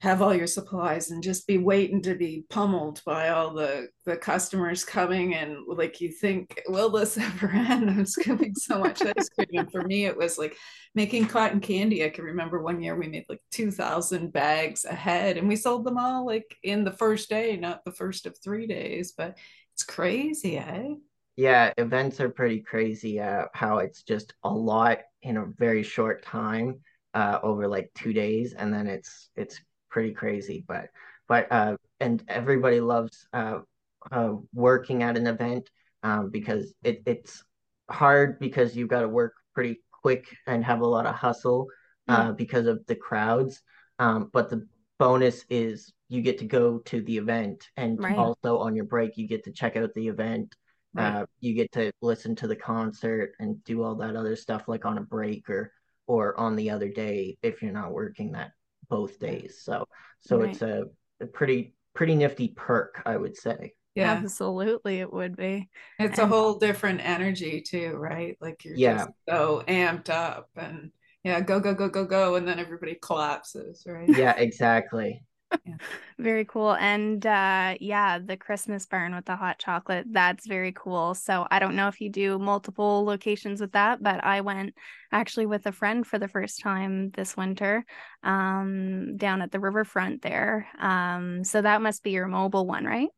have 0.00 0.22
all 0.22 0.34
your 0.34 0.46
supplies 0.46 1.10
and 1.10 1.22
just 1.22 1.46
be 1.46 1.58
waiting 1.58 2.00
to 2.00 2.14
be 2.14 2.44
pummeled 2.48 3.02
by 3.04 3.28
all 3.28 3.52
the 3.52 3.88
the 4.06 4.16
customers 4.16 4.82
coming 4.82 5.34
and 5.34 5.58
like 5.66 6.00
you 6.00 6.10
think 6.10 6.62
will 6.68 6.88
this 6.88 7.18
ever 7.18 7.50
end? 7.50 7.90
I'm 7.90 8.06
scooping 8.06 8.54
so 8.54 8.80
much 8.80 9.02
ice 9.16 9.28
cream. 9.28 9.48
And 9.52 9.70
for 9.70 9.82
me 9.82 10.06
it 10.06 10.16
was 10.16 10.38
like 10.38 10.56
making 10.94 11.26
cotton 11.26 11.60
candy. 11.60 12.04
I 12.04 12.08
can 12.08 12.24
remember 12.24 12.62
one 12.62 12.82
year 12.82 12.96
we 12.96 13.08
made 13.08 13.26
like 13.28 13.42
2000 13.52 14.32
bags 14.32 14.86
ahead 14.86 15.36
and 15.36 15.46
we 15.46 15.56
sold 15.56 15.84
them 15.84 15.98
all 15.98 16.24
like 16.24 16.56
in 16.62 16.82
the 16.82 16.92
first 16.92 17.28
day 17.28 17.56
not 17.56 17.84
the 17.84 17.92
first 17.92 18.24
of 18.24 18.36
three 18.42 18.66
days 18.66 19.12
but 19.16 19.36
it's 19.74 19.82
crazy 19.82 20.56
eh? 20.56 20.94
Yeah 21.36 21.72
events 21.76 22.20
are 22.20 22.30
pretty 22.30 22.60
crazy 22.60 23.20
uh, 23.20 23.44
how 23.52 23.78
it's 23.78 24.02
just 24.02 24.32
a 24.44 24.50
lot 24.50 25.00
in 25.20 25.36
a 25.36 25.46
very 25.58 25.82
short 25.82 26.22
time 26.22 26.80
uh, 27.12 27.38
over 27.42 27.68
like 27.68 27.90
two 27.94 28.14
days 28.14 28.54
and 28.54 28.72
then 28.72 28.86
it's 28.86 29.28
it's 29.36 29.60
pretty 29.90 30.12
crazy. 30.12 30.64
But 30.66 30.88
but 31.28 31.50
uh, 31.50 31.76
and 32.00 32.22
everybody 32.28 32.80
loves 32.80 33.26
uh, 33.32 33.60
uh, 34.10 34.34
working 34.54 35.02
at 35.02 35.16
an 35.16 35.26
event 35.26 35.70
um, 36.02 36.30
because 36.30 36.72
it, 36.82 37.02
it's 37.06 37.44
hard 37.90 38.38
because 38.38 38.76
you've 38.76 38.88
got 38.88 39.02
to 39.02 39.08
work 39.08 39.34
pretty 39.54 39.80
quick 39.92 40.26
and 40.46 40.64
have 40.64 40.80
a 40.80 40.86
lot 40.86 41.06
of 41.06 41.14
hustle 41.14 41.68
uh, 42.08 42.28
mm. 42.28 42.36
because 42.36 42.66
of 42.66 42.84
the 42.86 42.94
crowds. 42.94 43.60
Um, 43.98 44.30
but 44.32 44.48
the 44.48 44.66
bonus 44.98 45.44
is 45.50 45.92
you 46.08 46.20
get 46.20 46.38
to 46.38 46.44
go 46.44 46.78
to 46.78 47.00
the 47.02 47.16
event 47.16 47.68
and 47.76 47.98
Right. 47.98 48.18
also 48.18 48.58
on 48.58 48.76
your 48.76 48.84
break 48.84 49.16
you 49.16 49.26
get 49.26 49.44
to 49.44 49.52
check 49.52 49.76
out 49.76 49.94
the 49.94 50.08
event 50.08 50.54
Right. 50.92 51.20
uh, 51.22 51.26
you 51.38 51.54
get 51.54 51.70
to 51.72 51.92
listen 52.02 52.34
to 52.36 52.48
the 52.48 52.56
concert 52.56 53.32
and 53.38 53.62
do 53.64 53.82
all 53.82 53.94
that 53.96 54.16
other 54.16 54.36
stuff 54.36 54.66
like 54.66 54.84
on 54.84 54.98
a 54.98 55.02
break 55.02 55.48
or 55.48 55.72
or 56.06 56.38
on 56.38 56.56
the 56.56 56.70
other 56.70 56.88
day 56.88 57.38
if 57.42 57.62
you're 57.62 57.72
not 57.72 57.92
working 57.92 58.32
that 58.32 58.50
both 58.90 59.18
days 59.18 59.62
so 59.62 59.86
so 60.20 60.42
it's 60.42 60.62
a, 60.62 60.84
a 61.20 61.26
pretty 61.26 61.74
pretty 61.94 62.14
nifty 62.14 62.48
perk 62.48 63.02
i 63.06 63.16
would 63.16 63.36
say 63.36 63.72
Yeah. 63.94 64.12
Absolutely, 64.12 65.00
it 65.00 65.12
would 65.12 65.36
be. 65.36 65.68
It's 65.98 66.18
a 66.18 66.26
whole 66.26 66.58
different 66.58 67.00
energy 67.00 67.60
too, 67.60 67.92
right? 67.96 68.36
Like 68.40 68.64
you're 68.64 68.76
Yeah. 68.76 68.94
just 68.94 69.10
so 69.28 69.62
amped 69.68 70.08
up 70.10 70.48
and 70.56 70.92
yeah, 71.24 71.40
go, 71.40 71.60
go, 71.60 71.74
go, 71.74 71.88
go, 71.88 72.06
go. 72.06 72.36
And 72.36 72.46
then 72.48 72.58
everybody 72.58 72.94
collapses, 72.94 73.84
right? 73.86 74.08
yeah 74.08 74.34
exactly 74.36 75.22
Very 76.18 76.44
cool. 76.44 76.74
And 76.74 77.24
uh 77.24 77.74
yeah, 77.80 78.18
the 78.18 78.36
Christmas 78.36 78.86
barn 78.86 79.14
with 79.14 79.24
the 79.24 79.36
hot 79.36 79.58
chocolate, 79.58 80.06
that's 80.10 80.46
very 80.46 80.72
cool. 80.72 81.14
So 81.14 81.46
I 81.50 81.58
don't 81.58 81.76
know 81.76 81.88
if 81.88 82.00
you 82.00 82.10
do 82.10 82.38
multiple 82.38 83.04
locations 83.04 83.60
with 83.60 83.72
that, 83.72 84.02
but 84.02 84.22
I 84.24 84.40
went 84.42 84.74
actually 85.12 85.46
with 85.46 85.66
a 85.66 85.72
friend 85.72 86.06
for 86.06 86.18
the 86.18 86.28
first 86.28 86.60
time 86.60 87.10
this 87.10 87.36
winter 87.36 87.84
um 88.22 89.16
down 89.16 89.42
at 89.42 89.50
the 89.50 89.60
riverfront 89.60 90.22
there. 90.22 90.66
Um 90.78 91.44
so 91.44 91.62
that 91.62 91.82
must 91.82 92.02
be 92.02 92.10
your 92.10 92.28
mobile 92.28 92.66
one, 92.66 92.84
right? 92.84 93.08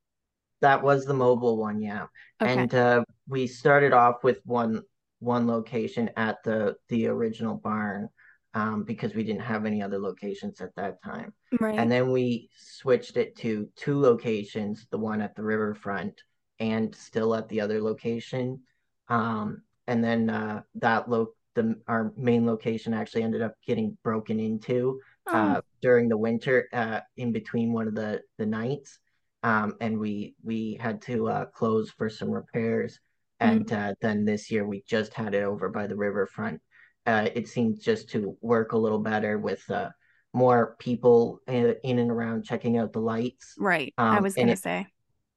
that 0.61 0.83
was 0.83 1.05
the 1.05 1.15
mobile 1.15 1.57
one 1.57 1.81
yeah 1.81 2.07
Okay. 2.41 2.51
and 2.51 2.75
uh, 2.75 3.05
we 3.29 3.47
started 3.47 3.93
off 3.93 4.23
with 4.23 4.41
one 4.45 4.83
one 5.21 5.47
location 5.47 6.11
at 6.17 6.43
the 6.45 6.77
the 6.89 7.07
original 7.07 7.57
barn 7.57 8.09
um, 8.55 8.85
because 8.85 9.15
we 9.15 9.25
didn't 9.25 9.43
have 9.43 9.65
any 9.65 9.83
other 9.83 9.99
locations 9.99 10.61
at 10.61 10.75
that 10.77 11.03
time. 11.03 11.33
Right. 11.61 11.79
and 11.79 11.91
then 11.91 12.11
we 12.11 12.51
switched 12.57 13.17
it 13.17 13.37
to 13.37 13.69
two 13.77 14.01
locations 14.01 14.87
the 14.91 14.99
one 14.99 15.21
at 15.21 15.35
the 15.37 15.43
riverfront 15.43 16.23
and 16.59 16.95
still 16.95 17.35
at 17.35 17.49
the 17.49 17.61
other 17.61 17.81
location. 17.81 18.61
Um, 19.09 19.63
and 19.87 20.03
then 20.03 20.31
uh, 20.31 20.63
that 20.77 21.09
lo 21.09 21.29
the 21.55 21.75
our 21.87 22.13
main 22.17 22.47
location 22.47 22.95
actually 22.95 23.25
ended 23.25 23.43
up 23.43 23.55
getting 23.67 23.97
broken 24.03 24.41
into 24.41 25.01
Oh, 25.29 25.33
uh, 25.33 25.61
during 25.81 26.09
the 26.09 26.17
winter 26.17 26.69
uh, 26.73 27.01
in 27.17 27.33
between 27.33 27.73
one 27.73 27.87
of 27.87 27.95
the 27.95 28.23
the 28.39 28.47
nights. 28.47 28.99
Um, 29.43 29.77
and 29.81 29.99
we 29.99 30.35
we 30.43 30.79
had 30.81 31.03
to 31.03 31.29
uh, 31.29 31.45
close 31.47 31.91
for 31.91 32.09
some 32.09 32.31
repairs. 32.31 32.99
And 33.41 33.73
uh, 33.73 33.95
then 34.01 34.25
this 34.25 34.51
year 34.53 34.67
we 34.67 34.85
just 34.87 35.15
had 35.15 35.35
it 35.35 35.43
over 35.43 35.69
by 35.69 35.89
the 35.89 35.97
riverfront 35.97 36.61
uh, 37.07 37.29
it 37.35 37.49
seemed 37.49 37.81
just 37.81 38.11
to 38.11 38.37
work 38.41 38.73
a 38.73 38.79
little 38.79 38.99
better 39.01 39.39
with 39.39 39.69
uh, 39.71 39.91
more 40.33 40.77
people 40.79 41.41
in, 41.47 41.77
in 41.85 41.99
and 41.99 42.11
around 42.11 42.45
checking 42.45 42.79
out 42.79 42.93
the 42.93 43.01
lights 43.01 43.55
right. 43.59 43.93
I 43.99 44.17
um, 44.17 44.23
was 44.23 44.35
gonna 44.35 44.53
it- 44.53 44.59
say. 44.59 44.87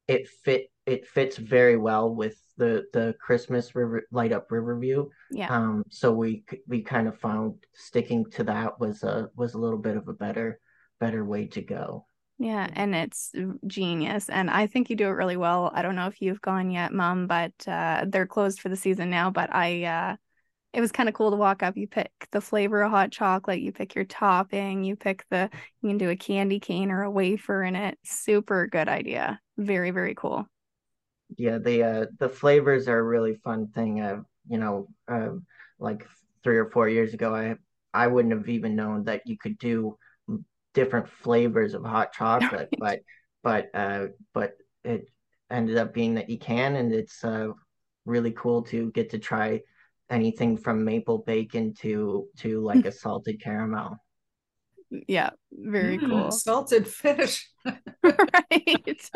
it 0.08 0.28
fit 0.28 0.70
it 0.86 1.06
fits 1.06 1.36
very 1.36 1.76
well 1.76 2.14
with 2.14 2.36
the 2.56 2.84
the 2.92 3.14
Christmas 3.20 3.74
river 3.74 4.06
light 4.12 4.32
up 4.32 4.50
Riverview. 4.50 5.08
Yeah. 5.30 5.48
Um, 5.48 5.84
so 5.90 6.12
we 6.12 6.44
we 6.68 6.82
kind 6.82 7.08
of 7.08 7.18
found 7.18 7.54
sticking 7.74 8.24
to 8.30 8.44
that 8.44 8.78
was 8.78 9.02
a 9.02 9.28
was 9.34 9.54
a 9.54 9.58
little 9.58 9.78
bit 9.78 9.96
of 9.96 10.06
a 10.08 10.12
better 10.12 10.60
better 11.00 11.24
way 11.24 11.46
to 11.48 11.60
go. 11.60 12.06
Yeah, 12.38 12.68
and 12.74 12.94
it's 12.94 13.32
genius. 13.66 14.28
And 14.28 14.50
I 14.50 14.66
think 14.66 14.90
you 14.90 14.96
do 14.96 15.06
it 15.06 15.10
really 15.12 15.36
well. 15.38 15.70
I 15.74 15.82
don't 15.82 15.96
know 15.96 16.06
if 16.06 16.20
you've 16.22 16.40
gone 16.40 16.70
yet, 16.70 16.92
Mom, 16.92 17.26
but 17.26 17.52
uh 17.66 18.04
they're 18.08 18.26
closed 18.26 18.60
for 18.60 18.68
the 18.68 18.76
season 18.76 19.10
now, 19.10 19.30
but 19.30 19.54
I 19.54 19.84
uh 19.84 20.16
it 20.76 20.82
was 20.82 20.92
kind 20.92 21.08
of 21.08 21.14
cool 21.14 21.30
to 21.30 21.38
walk 21.38 21.62
up. 21.62 21.74
You 21.74 21.88
pick 21.88 22.12
the 22.32 22.40
flavor 22.42 22.82
of 22.82 22.90
hot 22.90 23.10
chocolate, 23.10 23.60
you 23.60 23.72
pick 23.72 23.94
your 23.94 24.04
topping, 24.04 24.84
you 24.84 24.94
pick 24.94 25.24
the 25.30 25.48
you 25.80 25.88
can 25.88 25.96
do 25.96 26.10
a 26.10 26.16
candy 26.16 26.60
cane 26.60 26.90
or 26.90 27.02
a 27.02 27.10
wafer 27.10 27.62
in 27.62 27.74
it. 27.74 27.98
Super 28.04 28.66
good 28.66 28.86
idea. 28.86 29.40
Very, 29.56 29.90
very 29.90 30.14
cool. 30.14 30.46
Yeah, 31.38 31.56
the 31.56 31.82
uh 31.82 32.06
the 32.18 32.28
flavors 32.28 32.88
are 32.88 32.98
a 32.98 33.02
really 33.02 33.36
fun 33.36 33.68
thing. 33.68 34.02
Uh, 34.02 34.20
you 34.50 34.58
know, 34.58 34.88
uh, 35.08 35.30
like 35.78 36.06
three 36.44 36.58
or 36.58 36.68
four 36.68 36.90
years 36.90 37.14
ago, 37.14 37.34
I 37.34 37.56
I 37.94 38.08
wouldn't 38.08 38.34
have 38.34 38.50
even 38.50 38.76
known 38.76 39.04
that 39.04 39.22
you 39.26 39.38
could 39.38 39.56
do 39.56 39.96
different 40.74 41.08
flavors 41.08 41.72
of 41.72 41.86
hot 41.86 42.12
chocolate, 42.12 42.68
but 42.78 43.00
but 43.42 43.70
uh 43.72 44.08
but 44.34 44.58
it 44.84 45.08
ended 45.50 45.78
up 45.78 45.94
being 45.94 46.16
that 46.16 46.28
you 46.28 46.38
can, 46.38 46.76
and 46.76 46.92
it's 46.92 47.24
uh 47.24 47.48
really 48.04 48.32
cool 48.32 48.60
to 48.64 48.90
get 48.92 49.08
to 49.10 49.18
try 49.18 49.62
anything 50.10 50.56
from 50.56 50.84
maple 50.84 51.18
bacon 51.18 51.74
to 51.80 52.28
to 52.38 52.60
like 52.60 52.84
a 52.86 52.92
salted 52.92 53.40
caramel. 53.42 53.98
Yeah, 55.08 55.30
very 55.52 55.98
Mm, 55.98 56.08
cool. 56.08 56.30
Salted 56.30 56.86
fish. 56.86 57.48
right. 58.02 59.10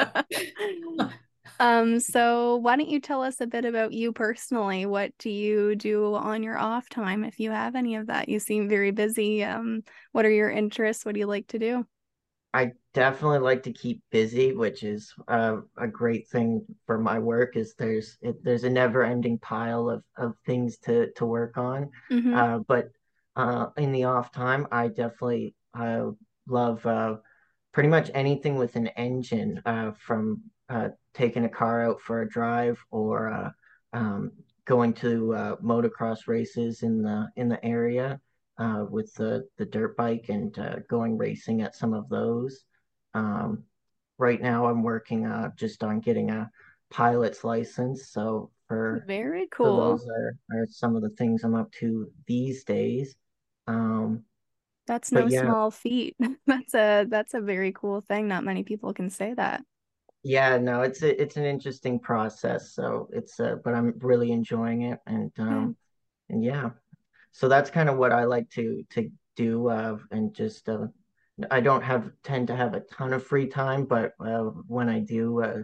um, 1.61 2.01
so 2.01 2.57
why 2.57 2.77
don't 2.77 2.89
you 2.89 3.01
tell 3.01 3.23
us 3.23 3.41
a 3.41 3.47
bit 3.47 3.65
about 3.65 3.93
you 3.93 4.13
personally? 4.13 4.87
What 4.87 5.13
do 5.19 5.31
you 5.31 5.77
do 5.77 6.15
on 6.15 6.43
your 6.43 6.57
off 6.59 6.89
time 6.89 7.23
if 7.25 7.39
you 7.39 7.51
have 7.51 7.77
any 7.77 7.97
of 7.97 8.07
that? 8.07 8.29
You 8.29 8.41
seem 8.41 8.69
very 8.69 8.91
busy. 8.93 9.45
Um, 9.45 9.83
what 10.13 10.25
are 10.25 10.31
your 10.31 10.51
interests? 10.51 11.05
What 11.05 11.15
do 11.15 11.21
you 11.21 11.27
like 11.27 11.49
to 11.49 11.59
do? 11.59 11.87
I 12.53 12.73
definitely 12.95 13.39
like 13.39 13.63
to 13.65 13.73
keep 13.73 14.03
busy, 14.11 14.55
which 14.55 14.83
is 14.83 15.15
uh, 15.29 15.59
a 15.79 15.87
great 15.87 16.29
thing 16.29 16.65
for 16.87 16.99
my 16.99 17.19
work. 17.19 17.57
Is 17.57 17.75
there's 17.75 18.19
it, 18.23 18.43
there's 18.43 18.65
a 18.65 18.71
never-ending 18.71 19.39
pile 19.39 19.89
of 19.89 20.03
of 20.17 20.35
things 20.47 20.79
to 20.79 21.13
to 21.13 21.27
work 21.27 21.57
on. 21.57 21.91
Mhm. 22.11 22.35
Uh, 22.35 22.59
but 22.67 22.91
uh, 23.37 23.67
in 23.77 23.93
the 23.93 24.05
off 24.05 24.33
time, 24.33 24.67
I 24.73 24.89
definitely 24.89 25.55
uh, 25.75 26.11
love 26.49 26.85
uh, 26.85 27.17
pretty 27.73 27.89
much 27.89 28.11
anything 28.15 28.57
with 28.57 28.75
an 28.77 28.89
engine, 28.89 29.63
uh, 29.65 29.93
from 29.93 30.43
uh, 30.69 30.89
taking 31.15 31.45
a 31.45 31.49
car 31.49 31.83
out 31.83 32.01
for 32.01 32.23
a 32.23 32.29
drive 32.29 32.83
or 32.91 33.29
uh, 33.29 33.51
um, 33.93 34.33
going 34.65 34.93
to 34.95 35.35
uh, 35.35 35.57
motocross 35.57 36.27
races 36.27 36.83
in 36.83 37.03
the 37.03 37.29
in 37.37 37.49
the 37.49 37.65
area 37.65 38.21
uh, 38.61 38.87
with 38.91 39.15
the 39.17 39.49
the 39.59 39.67
dirt 39.67 39.97
bike 39.99 40.27
and 40.31 40.59
uh, 40.61 40.77
going 40.91 41.19
racing 41.19 41.63
at 41.63 41.77
some 41.77 41.95
of 41.95 42.09
those. 42.11 42.65
Um, 43.15 43.65
right 44.19 44.43
now, 44.43 44.67
I'm 44.67 44.85
working 44.85 45.27
uh, 45.27 45.51
just 45.57 45.85
on 45.85 46.01
getting 46.01 46.31
a 46.31 46.51
pilot's 46.91 47.45
license. 47.45 48.11
So 48.11 48.53
for 48.69 49.09
Very 49.09 49.49
so 49.63 49.75
cool. 49.75 49.77
those 49.77 50.07
are, 50.09 50.37
are 50.53 50.67
some 50.69 50.97
of 50.97 51.03
the 51.03 51.11
things 51.11 51.45
I'm 51.45 51.55
up 51.57 51.73
to 51.81 52.11
these 52.27 52.65
days. 52.65 53.17
Um, 53.67 54.25
That's 54.87 55.13
no 55.13 55.27
yeah. 55.27 55.43
small 55.43 55.71
feat. 55.71 56.17
That's 56.47 56.75
a 56.75 57.07
that's 57.09 57.35
a 57.35 57.41
very 57.41 57.73
cool 57.73 58.01
thing. 58.03 58.29
Not 58.29 58.45
many 58.45 58.63
people 58.65 58.93
can 58.93 59.09
say 59.11 59.35
that. 59.35 59.65
yeah, 60.23 60.59
no, 60.59 60.83
it's 60.83 61.03
a, 61.03 61.21
it's 61.21 61.37
an 61.37 61.45
interesting 61.45 61.99
process. 61.99 62.75
So 62.75 63.09
it's 63.13 63.41
uh, 63.41 63.57
but 63.65 63.75
I'm 63.75 63.95
really 64.01 64.33
enjoying 64.33 64.83
it, 64.83 65.01
and 65.07 65.33
um, 65.39 65.77
and 66.29 66.45
yeah, 66.45 66.71
so 67.33 67.49
that's 67.49 67.71
kind 67.71 67.89
of 67.89 67.97
what 67.97 68.13
I 68.13 68.25
like 68.25 68.51
to 68.51 68.85
to 68.91 69.11
do. 69.37 69.69
Uh, 69.69 69.99
and 70.11 70.35
just 70.35 70.69
uh, 70.69 70.87
I 71.51 71.61
don't 71.61 71.83
have 71.83 72.11
tend 72.23 72.49
to 72.49 72.57
have 72.57 72.75
a 72.75 72.81
ton 72.81 73.13
of 73.13 73.27
free 73.27 73.47
time, 73.47 73.85
but 73.85 74.13
uh, 74.21 74.51
when 74.67 74.89
I 74.89 75.01
do, 75.01 75.43
uh, 75.43 75.63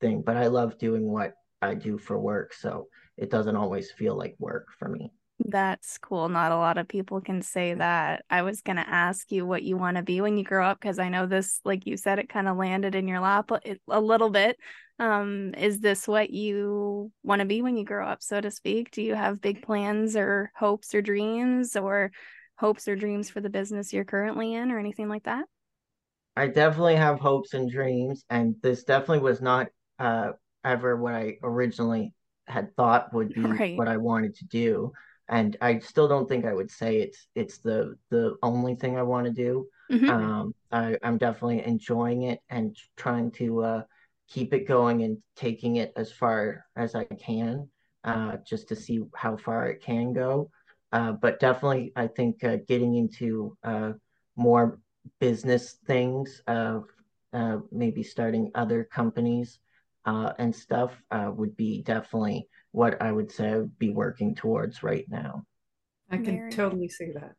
thing. 0.00 0.22
But 0.22 0.36
I 0.36 0.48
love 0.48 0.78
doing 0.78 1.10
what 1.10 1.34
I 1.62 1.74
do 1.74 1.98
for 1.98 2.18
work, 2.18 2.52
so 2.52 2.88
it 3.16 3.30
doesn't 3.30 3.56
always 3.56 3.90
feel 3.90 4.16
like 4.16 4.36
work 4.38 4.68
for 4.78 4.88
me. 4.88 5.12
That's 5.46 5.98
cool. 5.98 6.28
Not 6.28 6.52
a 6.52 6.56
lot 6.56 6.78
of 6.78 6.86
people 6.86 7.20
can 7.20 7.42
say 7.42 7.74
that. 7.74 8.24
I 8.30 8.42
was 8.42 8.60
going 8.60 8.76
to 8.76 8.88
ask 8.88 9.32
you 9.32 9.44
what 9.44 9.64
you 9.64 9.76
want 9.76 9.96
to 9.96 10.02
be 10.02 10.20
when 10.20 10.38
you 10.38 10.44
grow 10.44 10.64
up 10.64 10.80
because 10.80 10.98
I 10.98 11.08
know 11.08 11.26
this, 11.26 11.60
like 11.64 11.86
you 11.86 11.96
said, 11.96 12.18
it 12.18 12.28
kind 12.28 12.48
of 12.48 12.56
landed 12.56 12.94
in 12.94 13.08
your 13.08 13.20
lap 13.20 13.50
a, 13.50 13.60
a 13.88 14.00
little 14.00 14.30
bit. 14.30 14.56
Um, 14.98 15.54
is 15.56 15.80
this 15.80 16.06
what 16.06 16.30
you 16.30 17.10
want 17.24 17.40
to 17.40 17.46
be 17.46 17.62
when 17.62 17.76
you 17.76 17.84
grow 17.84 18.06
up, 18.06 18.22
so 18.22 18.40
to 18.40 18.50
speak? 18.50 18.90
Do 18.92 19.02
you 19.02 19.14
have 19.14 19.40
big 19.40 19.62
plans 19.62 20.16
or 20.16 20.52
hopes 20.54 20.94
or 20.94 21.02
dreams 21.02 21.76
or 21.76 22.12
hopes 22.58 22.86
or 22.86 22.94
dreams 22.96 23.28
for 23.28 23.40
the 23.40 23.50
business 23.50 23.92
you're 23.92 24.04
currently 24.04 24.54
in 24.54 24.70
or 24.70 24.78
anything 24.78 25.08
like 25.08 25.24
that? 25.24 25.46
I 26.36 26.48
definitely 26.48 26.96
have 26.96 27.20
hopes 27.20 27.54
and 27.54 27.70
dreams, 27.70 28.24
and 28.28 28.56
this 28.62 28.84
definitely 28.84 29.20
was 29.20 29.40
not 29.40 29.68
uh, 29.98 30.32
ever 30.64 30.96
what 30.96 31.14
I 31.14 31.38
originally 31.42 32.12
had 32.46 32.74
thought 32.76 33.12
would 33.14 33.32
be 33.32 33.60
Right. 33.60 33.74
what 33.74 33.88
I 33.88 33.96
wanted 33.98 34.34
to 34.36 34.46
do. 34.46 34.92
And 35.28 35.56
I 35.60 35.78
still 35.78 36.08
don't 36.08 36.28
think 36.28 36.44
I 36.44 36.52
would 36.52 36.70
say 36.70 36.98
it's 36.98 37.28
it's 37.34 37.58
the 37.58 37.96
the 38.10 38.36
only 38.42 38.74
thing 38.74 38.96
I 38.96 39.02
want 39.02 39.26
to 39.26 39.32
do. 39.32 39.68
Mhm. 39.88 40.14
Um, 40.16 40.54
I, 40.70 40.98
I'm 41.02 41.16
definitely 41.18 41.64
enjoying 41.64 42.22
it 42.24 42.40
and 42.50 42.76
trying 42.96 43.30
to 43.32 43.62
uh, 43.62 43.82
keep 44.28 44.52
it 44.52 44.66
going 44.66 45.02
and 45.02 45.18
taking 45.36 45.76
it 45.76 45.92
as 45.96 46.12
far 46.12 46.64
as 46.76 46.94
I 46.94 47.04
can, 47.04 47.68
uh, 48.04 48.36
just 48.46 48.68
to 48.68 48.76
see 48.76 49.00
how 49.14 49.36
far 49.36 49.66
it 49.68 49.82
can 49.82 50.12
go. 50.12 50.50
Uh, 50.92 51.12
but 51.12 51.40
definitely, 51.40 51.92
I 51.96 52.06
think 52.06 52.44
uh, 52.44 52.58
getting 52.68 52.94
into 52.96 53.56
uh, 53.64 53.92
more 54.36 54.78
business 55.20 55.78
things, 55.86 56.42
uh, 56.46 56.80
uh, 57.32 57.58
maybe 57.72 58.02
starting 58.02 58.50
other 58.54 58.84
companies 58.84 59.58
uh, 60.04 60.32
and 60.38 60.54
stuff 60.54 60.92
uh, 61.10 61.30
would 61.34 61.56
be 61.56 61.82
definitely 61.82 62.48
what 62.72 63.00
I 63.00 63.10
would 63.12 63.30
say 63.30 63.50
I 63.50 63.58
would 63.58 63.78
be 63.78 63.90
working 63.90 64.34
towards 64.34 64.82
right 64.82 65.04
now. 65.08 65.44
I 66.10 66.18
can 66.18 66.36
Very 66.36 66.50
totally 66.50 66.88
see 66.88 67.12
that. 67.12 67.34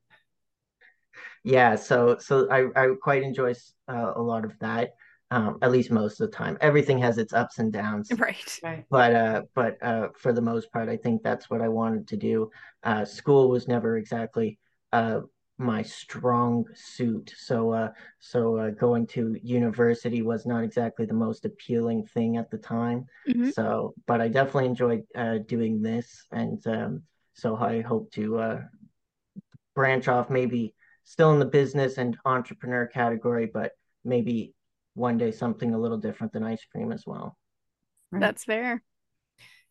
yeah, 1.43 1.75
so 1.75 2.17
so 2.19 2.49
I 2.49 2.65
I 2.75 2.87
quite 3.01 3.23
enjoy 3.23 3.53
uh, 3.87 4.13
a 4.15 4.21
lot 4.21 4.45
of 4.45 4.57
that. 4.59 4.91
Um, 5.35 5.57
at 5.61 5.71
least 5.71 5.91
most 5.91 6.21
of 6.21 6.31
the 6.31 6.37
time. 6.37 6.57
Everything 6.61 6.97
has 6.99 7.17
its 7.17 7.33
ups 7.33 7.59
and 7.59 7.71
downs. 7.71 8.09
Right. 8.17 8.59
Right. 8.63 8.85
But 8.89 9.15
uh, 9.15 9.41
but 9.53 9.83
uh, 9.83 10.07
for 10.17 10.31
the 10.31 10.41
most 10.41 10.71
part, 10.71 10.87
I 10.87 10.97
think 10.97 11.23
that's 11.23 11.49
what 11.49 11.61
I 11.61 11.67
wanted 11.67 12.07
to 12.07 12.17
do. 12.17 12.49
Uh, 12.83 13.03
school 13.03 13.49
was 13.49 13.67
never 13.67 13.97
exactly 13.97 14.57
uh 14.93 15.21
my 15.57 15.81
strong 15.81 16.65
suit. 16.73 17.33
So 17.37 17.71
uh, 17.71 17.89
so 18.19 18.57
uh, 18.57 18.69
going 18.69 19.07
to 19.07 19.37
university 19.43 20.21
was 20.21 20.45
not 20.45 20.63
exactly 20.63 21.05
the 21.05 21.13
most 21.13 21.45
appealing 21.45 22.05
thing 22.05 22.37
at 22.37 22.49
the 22.49 22.57
time. 22.57 23.05
Mhm. 23.27 23.53
So, 23.53 23.93
but 24.07 24.21
I 24.21 24.27
definitely 24.29 24.67
enjoyed 24.67 25.03
uh, 25.15 25.39
doing 25.39 25.81
this, 25.81 26.25
and 26.31 26.65
um, 26.67 27.03
so 27.33 27.57
I 27.57 27.81
hope 27.81 28.11
to 28.13 28.39
uh, 28.39 28.61
branch 29.75 30.07
off, 30.07 30.29
maybe 30.29 30.73
still 31.03 31.31
in 31.33 31.39
the 31.39 31.45
business 31.45 31.97
and 31.97 32.17
entrepreneur 32.25 32.87
category, 32.87 33.45
but 33.45 33.73
maybe 34.03 34.54
one 34.95 35.17
day 35.17 35.31
something 35.31 35.73
a 35.73 35.79
little 35.79 35.97
different 35.97 36.33
than 36.33 36.43
ice 36.43 36.65
cream 36.71 36.91
as 36.91 37.03
well. 37.05 37.37
Right. 38.11 38.21
That's 38.21 38.43
fair. 38.45 38.81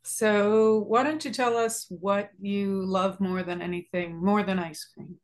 So, 0.02 0.80
why 0.80 1.02
don't 1.02 1.24
you 1.24 1.30
tell 1.32 1.56
us 1.56 1.86
what 1.88 2.30
you 2.38 2.84
love 2.84 3.20
more 3.20 3.42
than 3.42 3.62
anything, 3.62 4.22
more 4.22 4.42
than 4.42 4.58
ice 4.58 4.84
cream? 4.84 5.16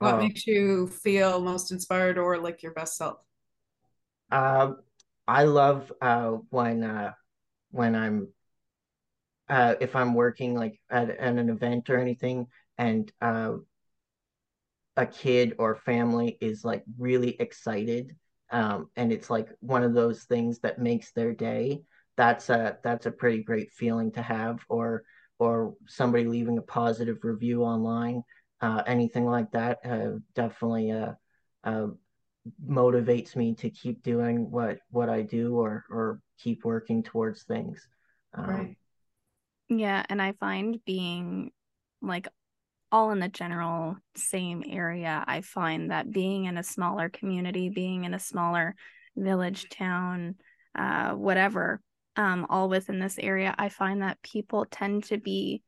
What 0.00 0.14
Oh. 0.14 0.18
makes 0.18 0.46
you 0.46 0.88
feel 0.88 1.40
most 1.40 1.72
inspired 1.72 2.18
or 2.18 2.38
like 2.38 2.62
your 2.62 2.72
best 2.72 2.96
self? 2.96 3.18
Uh, 4.30 4.72
I 5.26 5.44
love 5.44 5.92
uh, 6.00 6.32
when 6.50 6.82
uh, 6.82 7.12
when 7.70 7.94
I'm 7.94 8.28
uh, 9.48 9.74
if 9.80 9.96
I'm 9.96 10.14
working 10.14 10.54
like 10.54 10.80
at, 10.90 11.10
at 11.10 11.36
an 11.36 11.48
event 11.48 11.90
or 11.90 11.98
anything, 11.98 12.46
and 12.76 13.10
uh, 13.20 13.54
a 14.96 15.06
kid 15.06 15.54
or 15.58 15.76
family 15.76 16.36
is 16.40 16.64
like 16.64 16.82
really 16.98 17.36
excited, 17.40 18.16
um, 18.50 18.90
and 18.96 19.12
it's 19.12 19.30
like 19.30 19.48
one 19.60 19.82
of 19.82 19.94
those 19.94 20.24
things 20.24 20.60
that 20.60 20.78
makes 20.78 21.12
their 21.12 21.32
day. 21.34 21.82
That's 22.16 22.50
a 22.50 22.78
that's 22.82 23.06
a 23.06 23.10
pretty 23.12 23.42
great 23.42 23.72
feeling 23.72 24.12
to 24.12 24.22
have, 24.22 24.60
or 24.68 25.04
or 25.38 25.74
somebody 25.86 26.24
leaving 26.26 26.58
a 26.58 26.62
positive 26.62 27.18
review 27.22 27.62
online, 27.62 28.22
uh, 28.60 28.82
anything 28.86 29.26
like 29.26 29.50
that. 29.52 29.78
Uh, 29.84 30.18
definitely 30.34 30.90
uh, 30.90 31.12
uh, 31.64 31.88
motivates 32.66 33.36
me 33.36 33.54
to 33.56 33.70
keep 33.70 34.02
doing 34.02 34.50
what 34.50 34.78
what 34.90 35.08
I 35.08 35.22
do 35.22 35.56
or 35.56 35.84
or 35.90 36.20
keep 36.38 36.64
working 36.64 37.02
towards 37.02 37.44
things. 37.44 37.86
Um, 38.34 38.46
Right. 38.46 38.76
Yeah, 39.68 40.04
and 40.08 40.22
I 40.22 40.32
find 40.32 40.84
being 40.84 41.52
like 42.02 42.28
all 42.90 43.10
in 43.10 43.20
the 43.20 43.28
general 43.28 43.96
same 44.16 44.64
area, 44.66 45.24
I 45.26 45.40
find 45.40 45.90
that 45.90 46.10
being 46.10 46.46
in 46.46 46.56
a 46.58 46.62
smaller 46.62 47.08
community, 47.08 47.68
being 47.68 48.04
in 48.04 48.14
a 48.14 48.18
smaller 48.18 48.74
village, 49.16 49.68
town, 49.68 50.36
uh, 50.74 51.12
whatever, 51.12 51.80
um, 52.16 52.46
all 52.48 52.68
within 52.68 52.98
this 52.98 53.18
area, 53.18 53.54
I 53.58 53.68
find 53.68 54.02
that 54.02 54.22
people 54.22 54.66
tend 54.70 55.04
to 55.04 55.18
be 55.18 55.62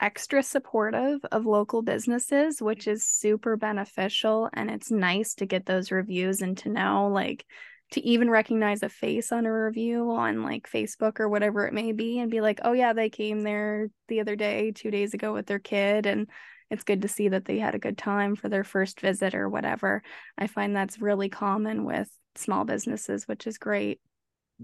extra 0.00 0.42
supportive 0.42 1.20
of 1.30 1.44
local 1.44 1.82
businesses, 1.82 2.60
which 2.62 2.86
is 2.88 3.04
super 3.04 3.56
beneficial. 3.56 4.48
And 4.52 4.70
it's 4.70 4.90
nice 4.90 5.34
to 5.36 5.46
get 5.46 5.66
those 5.66 5.90
reviews 5.90 6.40
and 6.40 6.56
to 6.58 6.68
know, 6.68 7.08
like, 7.08 7.44
to 7.92 8.00
even 8.06 8.30
recognize 8.30 8.82
a 8.82 8.88
face 8.88 9.32
on 9.32 9.46
a 9.46 9.52
review 9.52 10.12
on 10.12 10.42
like 10.42 10.70
Facebook 10.70 11.20
or 11.20 11.28
whatever 11.28 11.66
it 11.66 11.74
may 11.74 11.92
be 11.92 12.18
and 12.18 12.30
be 12.30 12.40
like, 12.40 12.60
oh, 12.64 12.72
yeah, 12.72 12.92
they 12.92 13.10
came 13.10 13.42
there 13.42 13.88
the 14.08 14.20
other 14.20 14.36
day, 14.36 14.72
two 14.72 14.90
days 14.90 15.14
ago 15.14 15.32
with 15.32 15.46
their 15.46 15.58
kid. 15.58 16.06
And 16.06 16.28
it's 16.70 16.84
good 16.84 17.02
to 17.02 17.08
see 17.08 17.28
that 17.28 17.44
they 17.44 17.58
had 17.58 17.74
a 17.74 17.80
good 17.80 17.98
time 17.98 18.36
for 18.36 18.48
their 18.48 18.64
first 18.64 19.00
visit 19.00 19.34
or 19.34 19.48
whatever. 19.48 20.02
I 20.38 20.46
find 20.46 20.74
that's 20.74 21.00
really 21.00 21.28
common 21.28 21.84
with 21.84 22.08
small 22.36 22.64
businesses, 22.64 23.26
which 23.26 23.46
is 23.46 23.58
great. 23.58 24.00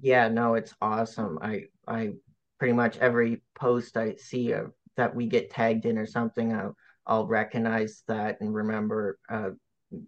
yeah, 0.00 0.28
no, 0.28 0.54
it's 0.54 0.74
awesome. 0.80 1.38
I 1.42 1.64
I 1.86 2.12
pretty 2.58 2.74
much 2.74 2.98
every 2.98 3.42
post 3.54 3.96
I 3.96 4.16
see 4.16 4.52
uh, 4.52 4.64
that 4.96 5.14
we 5.14 5.26
get 5.26 5.50
tagged 5.50 5.86
in 5.86 5.98
or 5.98 6.06
something, 6.06 6.52
I'll 6.52 6.76
I'll 7.06 7.26
recognize 7.26 8.02
that 8.08 8.40
and 8.40 8.54
remember 8.54 9.18
uh, 9.30 9.50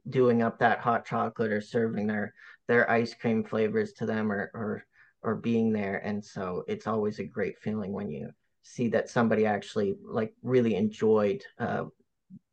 doing 0.09 0.42
up 0.42 0.59
that 0.59 0.81
hot 0.81 1.07
chocolate 1.07 1.53
or 1.53 1.61
serving 1.61 2.07
their 2.07 2.35
their 2.68 2.88
ice 2.90 3.14
cream 3.14 3.42
flavors 3.42 3.92
to 3.94 4.07
them 4.07 4.31
or 4.31 4.50
or 4.54 4.85
or 5.22 5.35
being 5.35 5.72
there. 5.72 5.96
And 6.04 6.24
so 6.24 6.64
it's 6.68 6.87
always 6.87 7.18
a 7.18 7.24
great 7.24 7.59
feeling 7.59 7.92
when 7.92 8.11
you 8.11 8.31
see 8.62 8.88
that 8.90 9.09
somebody 9.11 9.46
actually 9.46 9.96
like 10.04 10.33
really 10.42 10.76
enjoyed 10.76 11.42
uh, 11.59 11.85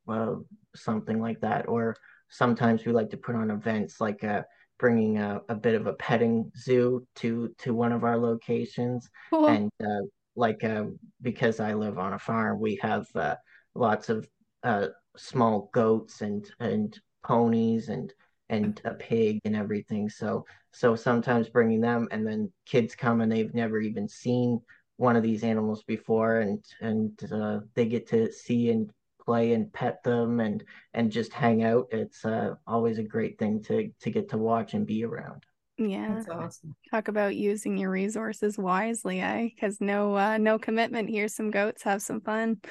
uh, 0.08 0.36
something 0.75 1.21
like 1.21 1.41
that. 1.41 1.67
Or 1.67 1.95
sometimes 2.30 2.86
we 2.86 2.91
like 2.91 3.12
to 3.12 3.17
put 3.17 3.36
on 3.36 3.51
events 3.51 4.01
like 4.01 4.23
uh, 4.23 4.43
bringing 4.80 5.19
a, 5.19 5.41
a 5.49 5.56
bit 5.56 5.75
of 5.75 5.86
a 5.88 5.93
petting 5.93 6.51
zoo 6.58 7.06
to 7.17 7.54
to 7.60 7.73
one 7.73 7.91
of 7.91 8.04
our 8.04 8.17
locations, 8.17 9.10
Cool. 9.30 9.47
and 9.47 9.71
uh, 9.84 10.06
like 10.36 10.63
uh, 10.63 10.86
because 11.21 11.60
I 11.60 11.73
live 11.73 11.99
on 11.99 12.13
a 12.13 12.19
farm, 12.19 12.60
we 12.60 12.80
have 12.82 13.06
uh, 13.15 13.36
lots 13.75 14.10
of 14.10 14.28
uh, 14.63 14.88
small 15.17 15.69
goats 15.73 16.21
and 16.21 16.49
and 16.60 16.97
ponies 17.23 17.89
and 17.89 18.13
and 18.50 18.80
a 18.86 18.94
pig 18.94 19.40
and 19.46 19.56
everything. 19.56 20.10
So 20.10 20.46
so 20.72 20.96
sometimes 20.96 21.50
bringing 21.50 21.82
them, 21.82 22.08
and 22.12 22.26
then 22.26 22.52
kids 22.66 22.96
come 22.96 23.22
and 23.22 23.32
they've 23.32 23.54
never 23.54 23.80
even 23.80 24.08
seen 24.08 24.62
one 24.98 25.16
of 25.16 25.24
these 25.24 25.44
animals 25.44 25.84
before, 25.84 26.40
and 26.40 26.64
and 26.82 27.20
uh, 27.32 27.60
they 27.74 27.86
get 27.86 28.08
to 28.10 28.32
see 28.32 28.70
and 28.70 28.92
play 29.24 29.54
and 29.54 29.74
pet 29.74 30.04
them 30.04 30.40
and 30.40 30.64
and 30.94 31.12
just 31.12 31.34
hang 31.34 31.64
out. 31.64 31.88
It's 31.92 32.24
uh, 32.26 32.56
always 32.68 33.00
a 33.00 33.04
great 33.04 33.40
thing 33.40 33.64
to 33.64 33.92
to 34.02 34.10
get 34.10 34.30
to 34.30 34.38
watch 34.38 34.74
and 34.74 34.86
be 34.86 35.04
around. 35.04 35.44
Yeah. 35.78 36.16
That's 36.16 36.30
awesome. 36.30 36.76
Talk 36.90 37.10
about 37.10 37.36
using 37.36 37.78
your 37.78 37.92
resources 37.92 38.58
wisely, 38.58 39.20
eh? 39.20 39.50
Because 39.54 39.82
no 39.82 40.16
uh 40.16 40.38
no 40.38 40.58
commitment 40.58 41.10
here. 41.10 41.28
Some 41.28 41.52
goats 41.52 41.84
have 41.84 42.02
some 42.02 42.22
fun. 42.22 42.62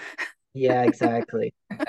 Yeah, 0.55 0.83
exactly. 0.85 1.53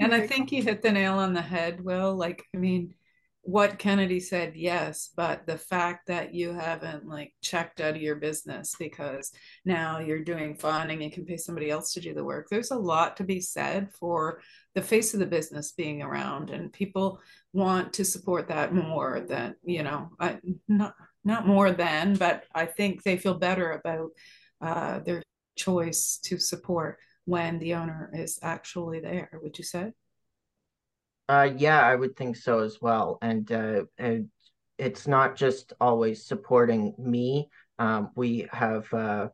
And 0.00 0.14
I 0.14 0.26
think 0.26 0.50
you 0.50 0.62
hit 0.62 0.80
the 0.80 0.90
nail 0.90 1.18
on 1.18 1.34
the 1.34 1.42
head, 1.42 1.84
Will. 1.84 2.16
Like, 2.16 2.42
I 2.54 2.58
mean, 2.58 2.94
what 3.42 3.78
Kennedy 3.78 4.20
said, 4.20 4.52
yes, 4.54 5.10
but 5.16 5.46
the 5.46 5.56
fact 5.56 6.08
that 6.08 6.34
you 6.34 6.52
haven't 6.52 7.08
like 7.08 7.32
checked 7.42 7.80
out 7.80 7.96
of 7.96 8.02
your 8.02 8.16
business 8.16 8.74
because 8.78 9.32
now 9.64 9.98
you're 9.98 10.22
doing 10.22 10.54
fun 10.54 10.90
and 10.90 11.02
you 11.02 11.10
can 11.10 11.24
pay 11.24 11.38
somebody 11.38 11.70
else 11.70 11.94
to 11.94 12.00
do 12.00 12.12
the 12.12 12.24
work. 12.24 12.48
There's 12.50 12.70
a 12.70 12.76
lot 12.78 13.16
to 13.16 13.24
be 13.24 13.40
said 13.40 13.88
for 13.98 14.42
the 14.74 14.82
face 14.82 15.14
of 15.14 15.20
the 15.20 15.26
business 15.26 15.72
being 15.72 16.02
around, 16.02 16.50
and 16.50 16.72
people 16.72 17.20
want 17.52 17.94
to 17.94 18.04
support 18.04 18.48
that 18.48 18.74
more 18.74 19.24
than, 19.26 19.54
you 19.64 19.82
know, 19.82 20.10
I, 20.20 20.38
not 20.68 20.94
not 21.24 21.46
more 21.46 21.70
than, 21.70 22.14
but 22.14 22.44
I 22.54 22.66
think 22.66 23.02
they 23.02 23.16
feel 23.16 23.34
better 23.34 23.72
about 23.72 24.10
uh, 24.60 25.00
their 25.00 25.22
choice 25.56 26.18
to 26.24 26.38
support 26.38 26.98
when 27.24 27.58
the 27.58 27.74
owner 27.74 28.10
is 28.14 28.38
actually 28.42 29.00
there. 29.00 29.30
Would 29.42 29.58
you 29.58 29.64
say? 29.64 29.92
Uh, 31.30 31.48
yeah, 31.56 31.80
I 31.80 31.94
would 31.94 32.16
think 32.16 32.36
so 32.36 32.58
as 32.58 32.78
well. 32.82 33.16
And 33.22 33.50
uh, 33.52 33.84
and 33.98 34.28
it's 34.78 35.06
not 35.06 35.36
just 35.36 35.72
always 35.80 36.26
supporting 36.26 36.92
me. 36.98 37.48
Um, 37.78 38.10
we 38.16 38.48
have 38.50 38.92
uh, 38.92 39.28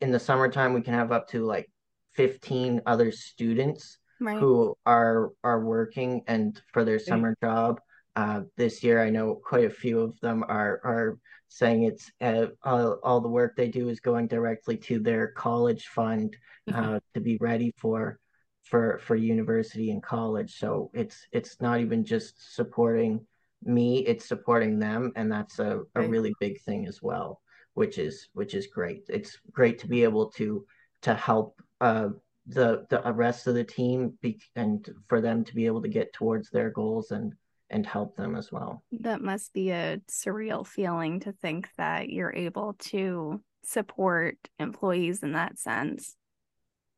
in 0.00 0.10
the 0.10 0.18
summertime 0.18 0.72
we 0.72 0.80
can 0.80 0.94
have 0.94 1.12
up 1.12 1.28
to 1.28 1.44
like 1.44 1.70
15 2.14 2.80
other 2.86 3.12
students 3.12 3.98
Right. 4.20 4.38
who 4.38 4.74
are 4.86 5.32
are 5.44 5.62
working 5.62 6.22
and 6.28 6.58
for 6.72 6.82
their 6.82 6.98
summer 6.98 7.36
job. 7.42 7.80
Uh, 8.16 8.42
this 8.56 8.82
year, 8.82 9.02
I 9.02 9.10
know 9.10 9.34
quite 9.34 9.66
a 9.66 9.70
few 9.70 10.00
of 10.00 10.18
them 10.20 10.42
are 10.48 10.80
are 10.82 11.18
saying 11.48 11.82
it's 11.82 12.10
uh, 12.22 12.46
all, 12.62 13.00
all 13.02 13.20
the 13.20 13.28
work 13.28 13.54
they 13.54 13.68
do 13.68 13.90
is 13.90 14.00
going 14.00 14.28
directly 14.28 14.78
to 14.78 14.98
their 14.98 15.32
college 15.32 15.88
fund 15.88 16.34
uh, 16.72 17.00
to 17.12 17.20
be 17.20 17.36
ready 17.38 17.74
for 17.76 18.18
for 18.72 18.98
for 19.06 19.16
university 19.16 19.90
and 19.90 20.02
college. 20.02 20.58
So 20.58 20.90
it's 20.94 21.26
it's 21.32 21.60
not 21.60 21.80
even 21.80 22.04
just 22.04 22.54
supporting 22.56 23.26
me, 23.62 23.98
it's 24.06 24.26
supporting 24.26 24.78
them, 24.78 25.12
and 25.14 25.30
that's 25.30 25.58
a, 25.58 25.82
a 25.94 26.00
Right. 26.00 26.08
really 26.14 26.34
big 26.40 26.60
thing 26.62 26.86
as 26.86 27.02
well, 27.02 27.42
which 27.74 27.98
is 27.98 28.28
which 28.32 28.54
is 28.54 28.66
great. 28.66 29.04
It's 29.10 29.38
great 29.52 29.78
to 29.80 29.88
be 29.88 30.04
able 30.04 30.30
to 30.32 30.64
to 31.02 31.14
help 31.14 31.60
uh, 31.82 32.08
the 32.46 32.86
the 32.88 33.12
rest 33.12 33.46
of 33.46 33.54
the 33.54 33.64
team 33.64 34.18
be, 34.22 34.40
and 34.56 34.88
for 35.08 35.20
them 35.20 35.44
to 35.44 35.54
be 35.54 35.66
able 35.66 35.82
to 35.82 35.88
get 35.98 36.12
towards 36.14 36.50
their 36.50 36.70
goals 36.70 37.10
and 37.10 37.34
and 37.68 37.86
help 37.86 38.16
them 38.16 38.36
as 38.36 38.50
well. 38.50 38.82
That 39.00 39.20
must 39.20 39.52
be 39.52 39.70
a 39.70 40.00
surreal 40.10 40.66
feeling 40.66 41.20
to 41.20 41.32
think 41.32 41.68
that 41.76 42.10
you're 42.10 42.34
able 42.34 42.74
to 42.90 43.42
support 43.64 44.36
employees 44.58 45.22
in 45.22 45.32
that 45.32 45.58
sense. 45.58 46.16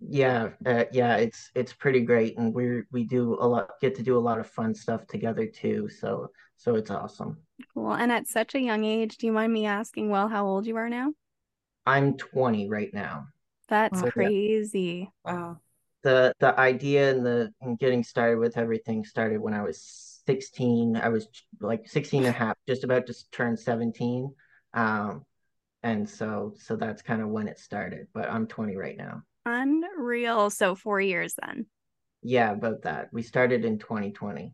Yeah, 0.01 0.51
uh, 0.67 0.85
yeah, 0.93 1.17
it's 1.17 1.51
it's 1.55 1.73
pretty 1.73 2.01
great, 2.01 2.37
and 2.37 2.53
we 2.55 2.83
we 2.93 3.05
do 3.05 3.35
a 3.41 3.47
lot, 3.47 3.71
get 3.81 3.95
to 3.97 4.03
do 4.03 4.19
a 4.19 4.21
lot 4.21 4.39
of 4.39 4.47
fun 4.47 4.75
stuff 4.75 5.07
together 5.07 5.47
too. 5.47 5.89
So 5.89 6.31
so 6.57 6.75
it's 6.77 6.91
awesome. 6.91 7.39
Cool. 7.75 7.93
And 7.93 8.11
at 8.11 8.27
such 8.27 8.55
a 8.55 8.61
young 8.61 8.85
age, 8.85 9.19
do 9.19 9.27
you 9.27 9.33
mind 9.33 9.53
me 9.53 9.67
asking, 9.67 10.09
well, 10.09 10.29
how 10.29 10.47
old 10.47 10.67
you 10.67 10.77
are 10.77 10.89
now? 10.89 11.13
I'm 11.87 12.17
20 12.19 12.69
right 12.69 12.93
now. 12.93 13.29
That's 13.69 14.01
Wow. 14.03 14.03
crazy. 14.03 15.13
Wow. 15.25 15.61
the 16.03 16.33
the 16.41 16.59
idea 16.59 17.11
and 17.11 17.25
the 17.25 17.53
and 17.61 17.79
getting 17.79 18.05
started 18.05 18.39
with 18.39 18.57
everything 18.59 19.05
started 19.05 19.41
when 19.41 19.55
I 19.55 19.63
was 19.63 19.81
16. 20.27 20.97
I 20.97 21.09
was 21.09 21.29
like 21.61 21.89
16 21.89 22.27
and 22.27 22.35
a 22.35 22.39
half, 22.39 22.57
just 22.69 22.85
about 22.85 23.07
to 23.07 23.15
turn 23.33 23.57
17. 23.57 24.35
Um, 24.75 25.25
and 25.83 26.09
so 26.09 26.55
so 26.59 26.77
that's 26.77 27.03
kind 27.03 27.23
of 27.23 27.29
when 27.31 27.49
it 27.49 27.59
started. 27.59 28.09
But 28.15 28.31
I'm 28.31 28.47
20 28.49 28.77
right 28.77 28.97
now. 28.99 29.23
Unreal. 29.47 30.51
So 30.51 30.75
four 30.75 31.01
years 31.01 31.35
then. 31.41 31.67
Yeah, 32.23 32.53
about 32.53 32.83
that. 32.83 33.09
We 33.13 33.23
started 33.23 33.65
in 33.65 33.79
2020. 33.79 34.53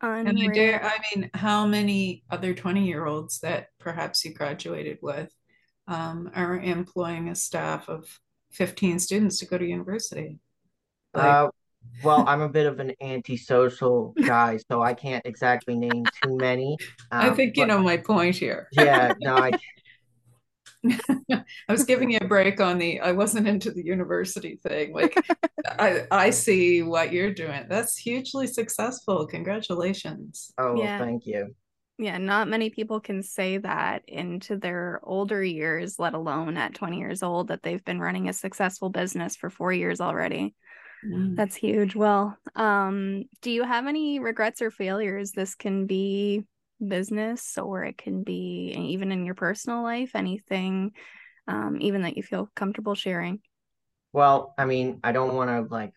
And 0.00 0.28
I 0.28 0.46
dare, 0.54 0.84
I 0.84 0.98
mean, 1.14 1.28
how 1.34 1.66
many 1.66 2.22
other 2.30 2.54
20 2.54 2.86
year 2.86 3.04
olds 3.06 3.40
that 3.40 3.68
perhaps 3.80 4.24
you 4.24 4.32
graduated 4.32 4.98
with 5.02 5.32
um, 5.88 6.30
are 6.34 6.60
employing 6.60 7.28
a 7.28 7.34
staff 7.34 7.88
of 7.88 8.06
15 8.52 9.00
students 9.00 9.38
to 9.40 9.46
go 9.46 9.58
to 9.58 9.66
university? 9.66 10.38
Like, 11.14 11.24
uh, 11.24 11.48
well, 12.04 12.24
I'm 12.28 12.42
a 12.42 12.48
bit 12.48 12.66
of 12.66 12.78
an 12.78 12.92
antisocial 13.00 14.14
guy, 14.24 14.58
so 14.70 14.82
I 14.82 14.94
can't 14.94 15.24
exactly 15.26 15.76
name 15.76 16.04
too 16.22 16.36
many. 16.36 16.76
Um, 17.10 17.30
I 17.30 17.30
think 17.30 17.56
you 17.56 17.66
know 17.66 17.78
my 17.78 17.96
point 17.96 18.36
here. 18.36 18.68
yeah, 18.72 19.14
no, 19.20 19.36
I 19.36 19.50
I 21.30 21.72
was 21.72 21.84
giving 21.84 22.10
you 22.10 22.18
a 22.20 22.26
break 22.26 22.60
on 22.60 22.78
the 22.78 23.00
I 23.00 23.12
wasn't 23.12 23.48
into 23.48 23.70
the 23.70 23.84
university 23.84 24.58
thing. 24.62 24.92
Like 24.92 25.16
I 25.66 26.06
I 26.10 26.30
see 26.30 26.82
what 26.82 27.12
you're 27.12 27.32
doing. 27.32 27.66
That's 27.68 27.96
hugely 27.96 28.46
successful. 28.46 29.26
Congratulations. 29.26 30.52
Oh, 30.58 30.80
yeah. 30.80 30.98
thank 30.98 31.26
you. 31.26 31.54
Yeah, 32.00 32.18
not 32.18 32.48
many 32.48 32.70
people 32.70 33.00
can 33.00 33.24
say 33.24 33.58
that 33.58 34.02
into 34.06 34.56
their 34.56 35.00
older 35.02 35.42
years, 35.42 35.98
let 35.98 36.14
alone 36.14 36.56
at 36.56 36.74
20 36.74 36.98
years 36.98 37.24
old, 37.24 37.48
that 37.48 37.64
they've 37.64 37.84
been 37.84 37.98
running 37.98 38.28
a 38.28 38.32
successful 38.32 38.88
business 38.88 39.34
for 39.34 39.50
four 39.50 39.72
years 39.72 40.00
already. 40.00 40.54
Mm. 41.04 41.34
That's 41.34 41.56
huge. 41.56 41.96
Well, 41.96 42.36
um, 42.54 43.24
do 43.42 43.50
you 43.50 43.64
have 43.64 43.88
any 43.88 44.20
regrets 44.20 44.62
or 44.62 44.70
failures? 44.70 45.32
This 45.32 45.56
can 45.56 45.86
be 45.86 46.44
business 46.86 47.58
or 47.58 47.84
it 47.84 47.98
can 47.98 48.22
be 48.22 48.74
even 48.76 49.12
in 49.12 49.24
your 49.24 49.34
personal 49.34 49.82
life, 49.82 50.12
anything, 50.14 50.92
um, 51.46 51.78
even 51.80 52.02
that 52.02 52.16
you 52.16 52.22
feel 52.22 52.48
comfortable 52.54 52.94
sharing. 52.94 53.40
Well, 54.12 54.54
I 54.58 54.64
mean, 54.64 55.00
I 55.04 55.12
don't 55.12 55.34
want 55.34 55.50
to 55.50 55.72
like 55.72 55.92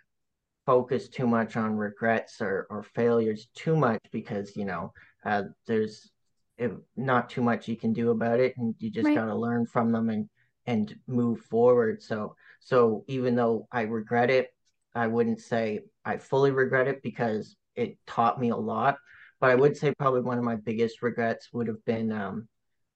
focus 0.66 1.10
too 1.10 1.28
much 1.28 1.56
on 1.56 1.76
regrets 1.76 2.42
or, 2.42 2.68
or 2.70 2.84
failures 2.84 3.48
too 3.56 3.76
much 3.76 4.02
because, 4.12 4.56
you 4.56 4.66
know, 4.66 4.94
uh, 5.26 5.44
there's 5.68 6.12
if 6.58 6.72
not 6.96 7.30
too 7.30 7.42
much 7.42 7.68
you 7.68 7.76
can 7.76 7.92
do 7.92 8.12
about 8.12 8.40
it 8.40 8.56
and 8.58 8.76
you 8.78 8.90
just 8.92 9.08
right. 9.08 9.16
got 9.16 9.26
to 9.26 9.36
learn 9.36 9.66
from 9.66 9.92
them 9.92 10.10
and 10.10 10.30
and 10.68 10.96
move 11.08 11.40
forward 11.42 12.04
so 12.04 12.36
so 12.60 13.04
even 13.08 13.36
though 13.36 13.68
i 13.72 13.82
regret 13.82 14.30
it 14.30 14.54
i 14.94 15.08
wouldn't 15.08 15.42
say 15.42 15.80
i 16.06 16.18
fully 16.18 16.52
regret 16.52 16.88
it 16.88 17.02
because 17.02 17.56
it 17.76 17.98
taught 18.06 18.40
me 18.40 18.50
a 18.50 18.56
lot 18.56 18.98
but 19.42 19.50
I 19.50 19.56
would 19.56 19.76
say 19.76 19.94
probably 19.96 20.22
one 20.22 20.38
of 20.38 20.44
my 20.44 20.56
biggest 20.56 21.02
regrets 21.02 21.50
would 21.52 21.68
have 21.68 21.84
been 21.84 22.12
um, 22.12 22.48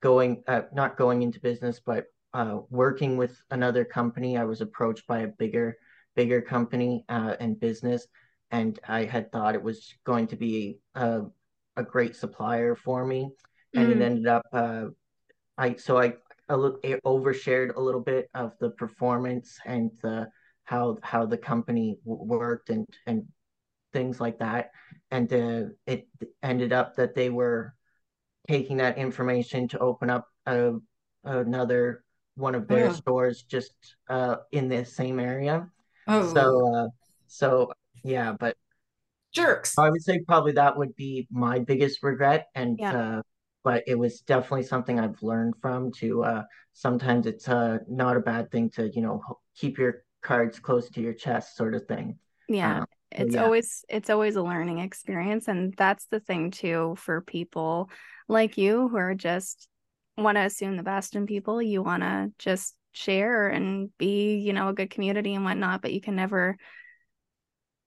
going, 0.01 0.43
uh, 0.47 0.61
not 0.71 0.95
going 0.95 1.23
into 1.23 1.39
business, 1.41 1.81
but 1.83 2.05
uh, 2.35 2.59
working 2.69 3.17
with 3.17 3.35
another 3.49 3.83
company. 3.83 4.37
I 4.37 4.43
was 4.43 4.61
approached 4.61 5.07
by 5.07 5.21
a 5.21 5.27
bigger, 5.27 5.75
bigger 6.15 6.41
company 6.41 7.03
uh, 7.09 7.35
and 7.39 7.59
business, 7.59 8.07
and 8.51 8.79
I 8.87 9.05
had 9.05 9.31
thought 9.31 9.55
it 9.55 9.63
was 9.63 9.95
going 10.05 10.27
to 10.27 10.35
be 10.35 10.77
a, 10.93 11.23
a 11.75 11.83
great 11.83 12.15
supplier 12.15 12.75
for 12.75 13.05
me, 13.05 13.31
and 13.73 13.87
mm. 13.87 13.95
it 13.95 14.01
ended 14.03 14.27
up. 14.27 14.45
Uh, 14.53 14.85
I 15.57 15.75
so 15.75 15.97
I, 15.97 16.13
I 16.47 16.53
overshared 17.05 17.75
a 17.75 17.81
little 17.81 18.01
bit 18.01 18.29
of 18.35 18.53
the 18.59 18.69
performance 18.69 19.57
and 19.65 19.89
the 20.03 20.27
how 20.65 20.99
how 21.01 21.25
the 21.25 21.37
company 21.37 21.97
worked 22.05 22.69
and 22.69 22.85
and 23.07 23.25
things 23.93 24.19
like 24.19 24.37
that. 24.39 24.71
And 25.15 25.31
uh, 25.31 25.69
it 25.87 26.07
ended 26.43 26.73
up 26.73 26.95
that 26.95 27.15
they 27.15 27.29
were 27.29 27.73
taking 28.49 28.77
that 28.77 28.97
information 28.97 29.67
to 29.69 29.79
open 29.79 30.09
up 30.09 30.27
a, 30.45 30.73
another 31.23 32.03
one 32.35 32.53
of 32.53 32.67
their 32.67 32.91
stores 32.93 33.43
just 33.43 33.73
uh, 34.09 34.35
in 34.51 34.67
the 34.67 34.83
same 34.83 35.19
area. 35.19 35.69
Oh. 36.07 36.33
So, 36.33 36.75
uh, 36.75 36.87
so 37.27 37.71
yeah, 38.03 38.33
but 38.37 38.57
jerks. 39.31 39.77
I 39.77 39.89
would 39.89 40.03
say 40.03 40.19
probably 40.27 40.51
that 40.53 40.77
would 40.77 40.95
be 40.95 41.27
my 41.31 41.59
biggest 41.59 42.03
regret. 42.03 42.47
And, 42.53 42.77
yeah. 42.77 42.97
uh, 42.97 43.21
but 43.63 43.83
it 43.87 43.97
was 43.97 44.19
definitely 44.19 44.63
something 44.63 44.99
I've 44.99 45.23
learned 45.23 45.53
from 45.61 45.93
to, 45.99 46.23
uh, 46.23 46.43
sometimes 46.73 47.25
it's, 47.25 47.47
uh, 47.47 47.77
not 47.87 48.17
a 48.17 48.19
bad 48.19 48.51
thing 48.51 48.69
to, 48.71 48.91
you 48.93 49.01
know, 49.01 49.21
keep 49.55 49.77
your 49.77 50.03
cards 50.21 50.59
close 50.59 50.89
to 50.89 51.01
your 51.01 51.13
chest 51.13 51.55
sort 51.55 51.73
of 51.73 51.85
thing. 51.85 52.19
Yeah. 52.49 52.79
Um, 52.79 52.85
it's 53.17 53.35
yeah. 53.35 53.43
always 53.43 53.85
it's 53.89 54.09
always 54.09 54.35
a 54.35 54.43
learning 54.43 54.79
experience 54.79 55.47
and 55.47 55.73
that's 55.77 56.05
the 56.07 56.19
thing 56.19 56.51
too 56.51 56.95
for 56.97 57.21
people 57.21 57.89
like 58.27 58.57
you 58.57 58.87
who 58.87 58.97
are 58.97 59.15
just 59.15 59.67
want 60.17 60.35
to 60.35 60.41
assume 60.41 60.77
the 60.77 60.83
best 60.83 61.15
in 61.15 61.25
people 61.25 61.61
you 61.61 61.81
want 61.81 62.03
to 62.03 62.31
just 62.37 62.75
share 62.91 63.47
and 63.47 63.89
be 63.97 64.35
you 64.37 64.53
know 64.53 64.69
a 64.69 64.73
good 64.73 64.89
community 64.89 65.35
and 65.35 65.43
whatnot 65.43 65.81
but 65.81 65.93
you 65.93 66.01
can 66.01 66.15
never 66.15 66.57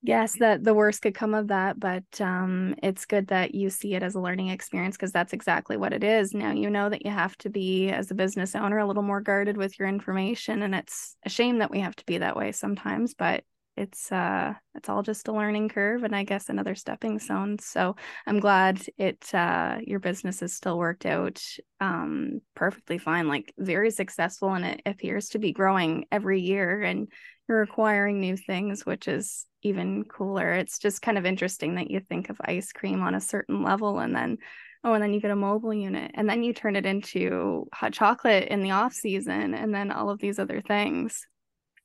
guess 0.05 0.39
that 0.39 0.63
the 0.63 0.75
worst 0.75 1.03
could 1.03 1.15
come 1.15 1.35
of 1.35 1.49
that 1.49 1.81
but 1.81 2.05
um 2.21 2.75
it's 2.83 3.07
good 3.07 3.27
that 3.29 3.55
you 3.55 3.69
see 3.69 3.95
it 3.95 4.03
as 4.03 4.15
a 4.15 4.21
learning 4.21 4.49
experience 4.49 4.97
because 4.97 5.11
that's 5.11 5.33
exactly 5.33 5.77
what 5.77 5.93
it 5.93 6.05
is 6.05 6.35
now 6.35 6.53
you 6.53 6.71
know 6.71 6.89
that 6.89 7.05
you 7.05 7.11
have 7.11 7.37
to 7.37 7.51
be 7.51 7.89
as 7.89 8.11
a 8.11 8.15
business 8.15 8.55
owner 8.55 8.79
a 8.79 8.87
little 8.87 9.03
more 9.03 9.21
guarded 9.21 9.57
with 9.57 9.77
your 9.79 9.89
information 9.89 10.63
and 10.63 10.75
it's 10.75 11.17
a 11.25 11.29
shame 11.29 11.59
that 11.59 11.71
we 11.71 11.81
have 11.81 11.97
to 11.97 12.05
be 12.05 12.19
that 12.19 12.37
way 12.37 12.53
sometimes 12.53 13.15
but 13.15 13.43
it's 13.79 14.11
uh 14.11 14.53
it's 14.75 14.89
all 14.89 15.03
just 15.03 15.29
a 15.29 15.33
learning 15.33 15.69
curve 15.69 16.03
and 16.03 16.15
i 16.15 16.25
guess 16.25 16.49
another 16.49 16.75
stepping 16.75 17.19
stone. 17.19 17.59
So 17.59 17.97
i'm 18.27 18.41
glad 18.41 18.81
it 18.99 19.33
uh 19.33 19.79
your 19.83 20.01
business 20.01 20.41
has 20.41 20.53
still 20.53 20.77
worked 20.77 21.07
out 21.07 21.41
um 21.81 22.41
perfectly 22.55 22.99
fine 22.99 23.29
like 23.29 23.55
very 23.57 23.91
successful 23.91 24.53
and 24.53 24.65
it 24.65 24.83
appears 24.85 25.31
to 25.31 25.39
be 25.39 25.53
growing 25.53 26.07
every 26.11 26.41
year 26.41 26.83
and 26.83 27.09
you're 27.49 27.63
acquiring 27.63 28.21
new 28.21 28.37
things 28.37 28.85
which 28.85 29.09
is 29.09 29.47
even 29.63 30.05
cooler. 30.05 30.53
It's 30.53 30.79
just 30.79 31.03
kind 31.03 31.19
of 31.19 31.27
interesting 31.27 31.77
that 31.77 31.91
you 31.91 32.01
think 32.01 32.31
of 32.31 32.41
ice 32.41 32.73
cream 32.73 33.03
on 33.03 33.15
a 33.15 33.21
certain 33.21 33.63
level 33.63 33.99
and 33.99 34.15
then 34.15 34.39
oh 34.85 34.95
and 34.95 35.03
then 35.03 35.13
you 35.13 35.21
get 35.21 35.31
a 35.31 35.37
mobile 35.37 35.75
unit 35.75 36.13
and 36.15 36.29
then 36.29 36.43
you 36.43 36.53
turn 36.53 36.77
it 36.77 36.87
into 36.87 37.67
hot 37.73 37.93
chocolate 37.93 38.49
in 38.49 38.63
the 38.63 38.71
off 38.71 38.93
season 38.93 39.55
and 39.55 39.75
then 39.75 39.91
all 39.91 40.11
of 40.11 40.21
these 40.21 40.39
other 40.39 40.61
things 40.61 41.27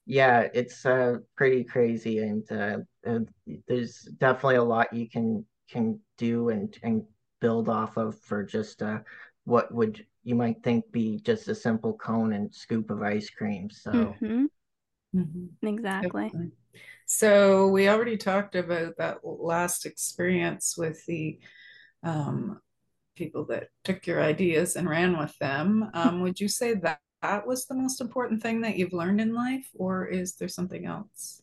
yeah, 0.06 0.48
it's 0.54 0.86
uh, 0.86 1.18
pretty 1.36 1.64
crazy, 1.64 2.20
and, 2.20 2.50
uh, 2.52 2.78
and 3.04 3.30
there's 3.68 4.02
definitely 4.18 4.56
a 4.56 4.64
lot 4.64 4.94
you 4.94 5.10
can 5.10 5.46
can 5.70 6.00
do 6.18 6.50
and 6.50 6.78
and 6.84 7.04
build 7.40 7.70
off 7.70 7.98
of 7.98 8.20
for 8.20 8.44
just 8.44 8.82
uh, 8.82 9.00
what 9.46 9.74
would 9.74 10.06
you 10.24 10.36
might 10.36 10.64
think 10.64 10.90
be 10.92 11.20
just 11.20 11.48
a 11.48 11.56
simple 11.56 11.94
cone 11.94 12.34
and 12.34 12.54
scoop 12.54 12.90
of 12.90 13.02
ice 13.02 13.30
cream. 13.30 13.70
So 13.70 13.92
mm-hmm. 13.92 14.46
Mm-hmm. 15.16 15.68
exactly. 15.68 16.24
Definitely. 16.24 16.52
So 17.06 17.68
we 17.68 17.90
already 17.90 18.18
talked 18.18 18.56
about 18.56 18.98
that 18.98 19.18
last 19.24 19.86
experience 19.86 20.76
with 20.78 21.06
the 21.06 21.40
um, 22.02 22.62
people 23.16 23.46
that 23.46 23.68
took 23.84 24.08
your 24.08 24.22
ideas 24.22 24.76
and 24.76 24.90
ran 24.90 25.18
with 25.18 25.38
them. 25.40 25.90
Um, 25.94 26.22
would 26.22 26.40
you 26.40 26.48
say 26.48 26.76
that 26.76 27.00
that 27.24 27.48
was 27.48 27.66
the 27.66 27.74
most 27.74 28.02
important 28.02 28.44
thing 28.44 28.62
that 28.62 28.76
you've 28.76 28.94
learned 28.94 29.22
in 29.22 29.34
life, 29.34 29.70
or 29.76 30.06
is 30.06 30.36
there 30.36 30.50
something 30.50 30.86
else? 30.86 31.42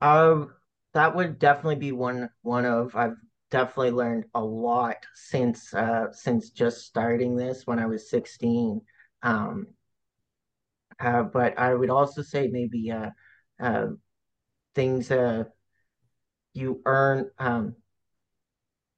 Um, 0.00 0.54
that 0.94 1.14
would 1.16 1.38
definitely 1.40 1.76
be 1.76 1.92
one 1.92 2.30
one 2.42 2.64
of 2.64 2.94
I've 2.94 3.16
definitely 3.50 3.90
learned 3.90 4.24
a 4.34 4.42
lot 4.42 4.96
since 5.14 5.74
uh 5.74 6.12
since 6.12 6.50
just 6.50 6.86
starting 6.86 7.36
this 7.36 7.66
when 7.66 7.80
I 7.80 7.86
was 7.86 8.08
16. 8.08 8.80
Um, 9.22 9.66
uh, 11.00 11.24
but 11.24 11.58
I 11.58 11.74
would 11.74 11.90
also 11.90 12.22
say 12.22 12.46
maybe 12.46 12.92
uh, 12.92 13.10
uh 13.60 13.86
things 14.76 15.10
uh 15.10 15.44
you 16.52 16.80
earn 16.86 17.30
um 17.38 17.74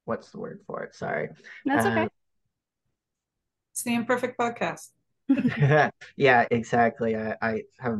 what's 0.05 0.29
the 0.29 0.39
word 0.39 0.61
for 0.67 0.83
it? 0.83 0.95
Sorry. 0.95 1.29
That's 1.65 1.85
okay. 1.85 2.03
Uh, 2.03 2.07
it's 3.71 3.83
the 3.83 3.95
imperfect 3.95 4.37
podcast. 4.37 4.89
yeah, 6.15 6.45
exactly. 6.51 7.15
I, 7.15 7.35
I 7.41 7.61
have, 7.79 7.99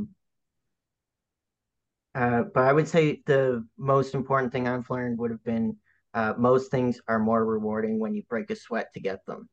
uh, 2.16 2.44
but 2.54 2.64
I 2.64 2.74
would 2.74 2.88
say 2.88 3.22
the 3.26 3.66
most 3.78 4.16
important 4.16 4.52
thing 4.52 4.68
I've 4.68 4.90
learned 4.90 5.20
would 5.20 5.32
have 5.32 5.44
been 5.44 5.78
uh, 6.14 6.34
most 6.38 6.72
things 6.72 7.00
are 7.08 7.20
more 7.20 7.46
rewarding 7.46 8.00
when 8.00 8.16
you 8.16 8.24
break 8.30 8.50
a 8.50 8.56
sweat 8.56 8.94
to 8.94 9.00
get 9.00 9.26
them. 9.26 9.50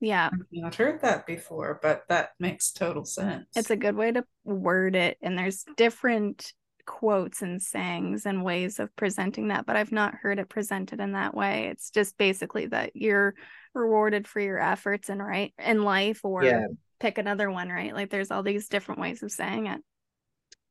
Yeah. 0.00 0.30
I've 0.32 0.46
not 0.52 0.74
heard 0.74 1.00
that 1.02 1.26
before, 1.26 1.80
but 1.82 2.04
that 2.08 2.30
makes 2.38 2.70
total 2.70 3.04
sense. 3.04 3.46
It's 3.56 3.70
a 3.70 3.76
good 3.76 3.96
way 3.96 4.12
to 4.12 4.24
word 4.44 4.94
it. 4.94 5.18
And 5.22 5.36
there's 5.36 5.64
different 5.76 6.52
quotes 6.86 7.42
and 7.42 7.60
sayings 7.60 8.24
and 8.24 8.44
ways 8.44 8.78
of 8.78 8.94
presenting 8.94 9.48
that, 9.48 9.66
but 9.66 9.76
I've 9.76 9.92
not 9.92 10.14
heard 10.14 10.38
it 10.38 10.48
presented 10.48 11.00
in 11.00 11.12
that 11.12 11.34
way. 11.34 11.68
It's 11.68 11.90
just 11.90 12.16
basically 12.16 12.66
that 12.66 12.94
you're 12.94 13.34
rewarded 13.74 14.26
for 14.28 14.40
your 14.40 14.58
efforts 14.58 15.08
and 15.08 15.24
right 15.24 15.52
in 15.58 15.82
life 15.82 16.24
or 16.24 16.44
yeah. 16.44 16.66
pick 17.00 17.18
another 17.18 17.50
one, 17.50 17.68
right? 17.68 17.94
Like 17.94 18.10
there's 18.10 18.30
all 18.30 18.42
these 18.42 18.68
different 18.68 19.00
ways 19.00 19.22
of 19.22 19.32
saying 19.32 19.66
it. 19.66 19.80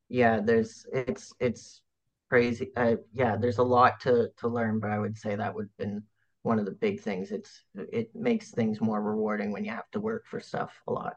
yeah, 0.09 0.39
there's 0.43 0.85
it's 0.93 1.33
it's 1.39 1.81
crazy. 2.29 2.71
Uh, 2.75 2.95
yeah, 3.13 3.35
there's 3.35 3.57
a 3.59 3.63
lot 3.63 3.99
to 4.01 4.29
to 4.37 4.47
learn, 4.47 4.79
but 4.79 4.91
I 4.91 4.99
would 4.99 5.17
say 5.17 5.35
that 5.35 5.53
would 5.53 5.65
have 5.65 5.77
been 5.77 6.03
one 6.43 6.59
of 6.59 6.65
the 6.65 6.71
big 6.71 7.01
things. 7.01 7.31
It's 7.31 7.63
it 7.75 8.15
makes 8.15 8.51
things 8.51 8.79
more 8.81 9.01
rewarding 9.01 9.51
when 9.51 9.65
you 9.65 9.71
have 9.71 9.89
to 9.91 9.99
work 9.99 10.25
for 10.27 10.39
stuff 10.39 10.81
a 10.87 10.91
lot. 10.91 11.15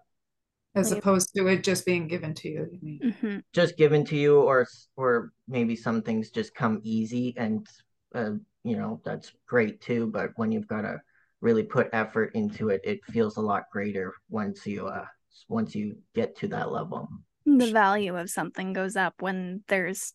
As 0.74 0.92
opposed 0.92 1.34
to 1.34 1.48
it 1.48 1.64
just 1.64 1.84
being 1.84 2.06
given 2.06 2.32
to 2.34 2.48
you, 2.48 2.68
you 2.70 2.78
mean? 2.82 3.00
Mm-hmm. 3.02 3.38
Just 3.52 3.76
given 3.76 4.04
to 4.06 4.16
you, 4.16 4.40
or 4.40 4.66
or 4.96 5.32
maybe 5.48 5.74
some 5.76 6.02
things 6.02 6.30
just 6.30 6.54
come 6.54 6.80
easy, 6.84 7.34
and 7.36 7.66
uh, 8.14 8.32
you 8.62 8.76
know 8.76 9.00
that's 9.04 9.32
great 9.46 9.80
too. 9.80 10.06
But 10.06 10.30
when 10.36 10.52
you've 10.52 10.68
got 10.68 10.82
to 10.82 11.00
really 11.40 11.62
put 11.62 11.88
effort 11.92 12.32
into 12.34 12.68
it, 12.68 12.80
it 12.84 13.00
feels 13.06 13.36
a 13.36 13.40
lot 13.40 13.64
greater 13.72 14.14
once 14.28 14.66
you 14.66 14.86
uh 14.86 15.06
once 15.48 15.74
you 15.74 15.96
get 16.14 16.36
to 16.36 16.48
that 16.48 16.70
level. 16.70 17.08
The 17.46 17.66
value 17.66 18.16
of 18.16 18.30
something 18.30 18.72
goes 18.72 18.96
up 18.96 19.14
when 19.20 19.62
there's 19.68 20.12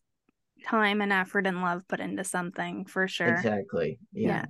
time 0.65 1.01
and 1.01 1.11
effort 1.11 1.47
and 1.47 1.61
love 1.61 1.87
put 1.87 1.99
into 1.99 2.23
something 2.23 2.85
for 2.85 3.07
sure. 3.07 3.31
Exactly. 3.31 3.99
Yeah. 4.13 4.29
yeah. 4.29 4.45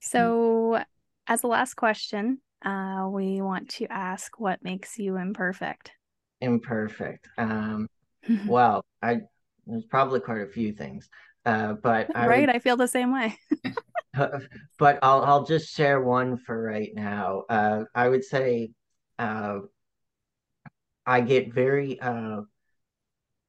So, 0.00 0.82
as 1.26 1.42
a 1.42 1.46
last 1.46 1.74
question, 1.74 2.40
uh, 2.64 3.08
we 3.10 3.40
want 3.40 3.70
to 3.70 3.86
ask 3.86 4.38
what 4.38 4.62
makes 4.62 4.98
you 4.98 5.16
imperfect? 5.16 5.92
Imperfect. 6.40 7.28
Um, 7.38 7.88
well, 8.46 8.84
I 9.02 9.20
there's 9.66 9.84
probably 9.84 10.20
quite 10.20 10.42
a 10.42 10.46
few 10.46 10.72
things, 10.72 11.08
uh, 11.44 11.74
but 11.74 12.10
I 12.14 12.26
right, 12.26 12.40
would, 12.40 12.50
I 12.50 12.58
feel 12.58 12.76
the 12.76 12.88
same 12.88 13.12
way. 13.12 13.38
but 14.78 14.98
I'll 15.02 15.22
I'll 15.22 15.44
just 15.44 15.74
share 15.74 16.00
one 16.00 16.36
for 16.36 16.60
right 16.60 16.90
now. 16.94 17.44
Uh, 17.48 17.84
I 17.94 18.08
would 18.08 18.24
say, 18.24 18.70
uh, 19.18 19.60
I 21.04 21.20
get 21.20 21.52
very 21.52 22.00
uh, 22.00 22.42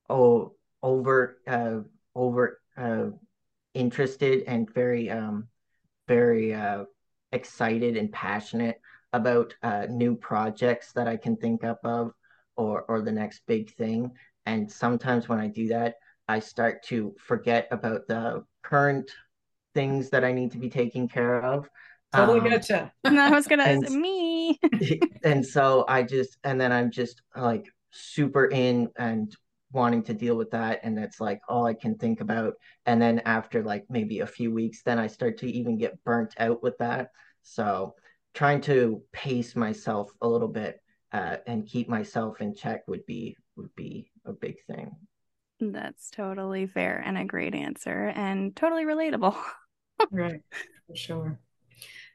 oh 0.09 0.55
over 0.83 1.37
uh, 1.47 1.79
over 2.15 2.59
uh, 2.77 3.07
interested 3.73 4.43
and 4.47 4.71
very 4.73 5.09
um, 5.09 5.47
very 6.07 6.53
uh, 6.53 6.85
excited 7.31 7.97
and 7.97 8.11
passionate 8.11 8.79
about 9.13 9.53
uh, 9.63 9.87
new 9.89 10.15
projects 10.15 10.91
that 10.93 11.07
I 11.07 11.17
can 11.17 11.35
think 11.37 11.63
up 11.63 11.79
of 11.83 12.11
or 12.55 12.83
or 12.83 13.01
the 13.01 13.11
next 13.11 13.41
big 13.47 13.73
thing. 13.75 14.11
And 14.45 14.71
sometimes 14.71 15.27
when 15.27 15.39
I 15.39 15.47
do 15.47 15.67
that, 15.69 15.95
I 16.27 16.39
start 16.39 16.83
to 16.85 17.15
forget 17.19 17.67
about 17.71 18.07
the 18.07 18.43
current 18.63 19.11
things 19.77 20.09
that 20.09 20.23
I 20.23 20.31
need 20.31 20.51
to 20.53 20.57
be 20.57 20.71
taking 20.71 21.07
care 21.07 21.39
of. 21.43 21.69
Totally 22.15 22.39
um, 22.39 22.47
getcha. 22.47 22.91
and 23.03 23.19
I 23.27 23.29
was 23.29 23.45
gonna 23.45 23.63
and, 23.63 23.87
me. 23.91 24.59
and 25.23 25.45
so 25.45 25.85
I 25.87 26.01
just 26.01 26.37
and 26.43 26.59
then 26.59 26.71
I'm 26.71 26.89
just 26.89 27.21
like 27.35 27.67
super 27.91 28.47
in 28.47 28.89
and 28.97 29.35
wanting 29.71 30.01
to 30.01 30.15
deal 30.15 30.35
with 30.35 30.49
that 30.49 30.79
and 30.83 30.97
that's 30.97 31.19
like 31.19 31.41
all 31.49 31.65
i 31.65 31.73
can 31.73 31.93
think 31.97 32.21
about 32.21 32.53
and 32.85 33.01
then 33.01 33.19
after 33.25 33.61
like 33.61 33.83
maybe 33.89 34.21
a 34.21 34.25
few 34.25 34.49
weeks 34.49 34.81
then 34.81 34.97
i 34.97 35.05
start 35.05 35.37
to 35.37 35.51
even 35.51 35.77
get 35.77 36.01
burnt 36.05 36.33
out 36.39 36.63
with 36.63 36.77
that 36.77 37.09
so 37.43 37.93
trying 38.33 38.61
to 38.61 39.01
pace 39.11 39.57
myself 39.57 40.09
a 40.21 40.27
little 40.27 40.47
bit 40.47 40.79
uh, 41.11 41.35
and 41.47 41.67
keep 41.67 41.89
myself 41.89 42.39
in 42.39 42.55
check 42.55 42.87
would 42.87 43.05
be 43.05 43.35
would 43.57 43.73
be 43.75 44.09
a 44.25 44.31
big 44.31 44.55
thing 44.67 44.89
that's 45.59 46.09
totally 46.11 46.65
fair 46.65 47.03
and 47.05 47.17
a 47.17 47.25
great 47.25 47.53
answer 47.53 48.13
and 48.15 48.55
totally 48.55 48.85
relatable 48.85 49.35
right 50.11 50.41
for 50.87 50.95
sure 50.95 51.39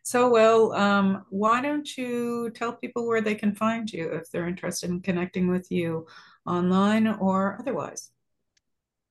so 0.03 0.29
well 0.29 0.73
um, 0.73 1.25
why 1.31 1.63
don't 1.63 1.97
you 1.97 2.51
tell 2.55 2.73
people 2.73 3.07
where 3.07 3.21
they 3.21 3.35
can 3.35 3.55
find 3.55 3.93
you 3.93 4.11
if 4.13 4.31
they're 4.31 4.49
interested 4.49 4.91
in 4.91 5.01
connecting 5.01 5.49
with 5.49 5.71
you 5.71 6.07
online 6.47 7.07
or 7.07 7.57
otherwise? 7.61 8.11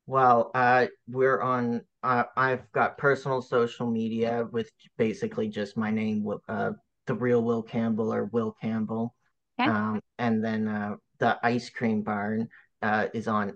Well, 0.07 0.51
uh, 0.53 0.87
we're 1.07 1.41
on. 1.41 1.81
Uh, 2.03 2.23
I've 2.35 2.69
got 2.71 2.97
personal 2.97 3.41
social 3.41 3.89
media 3.89 4.47
with 4.51 4.69
basically 4.97 5.47
just 5.47 5.77
my 5.77 5.91
name, 5.91 6.27
uh, 6.49 6.71
the 7.05 7.13
real 7.13 7.43
Will 7.43 7.61
Campbell 7.61 8.13
or 8.13 8.25
Will 8.25 8.55
Campbell, 8.59 9.15
okay. 9.59 9.69
um, 9.69 10.01
and 10.17 10.43
then 10.43 10.67
uh, 10.67 10.95
the 11.19 11.39
Ice 11.43 11.69
Cream 11.69 12.01
Barn 12.01 12.49
uh, 12.81 13.07
is 13.13 13.27
on 13.27 13.53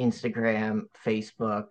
Instagram, 0.00 0.84
Facebook. 1.04 1.66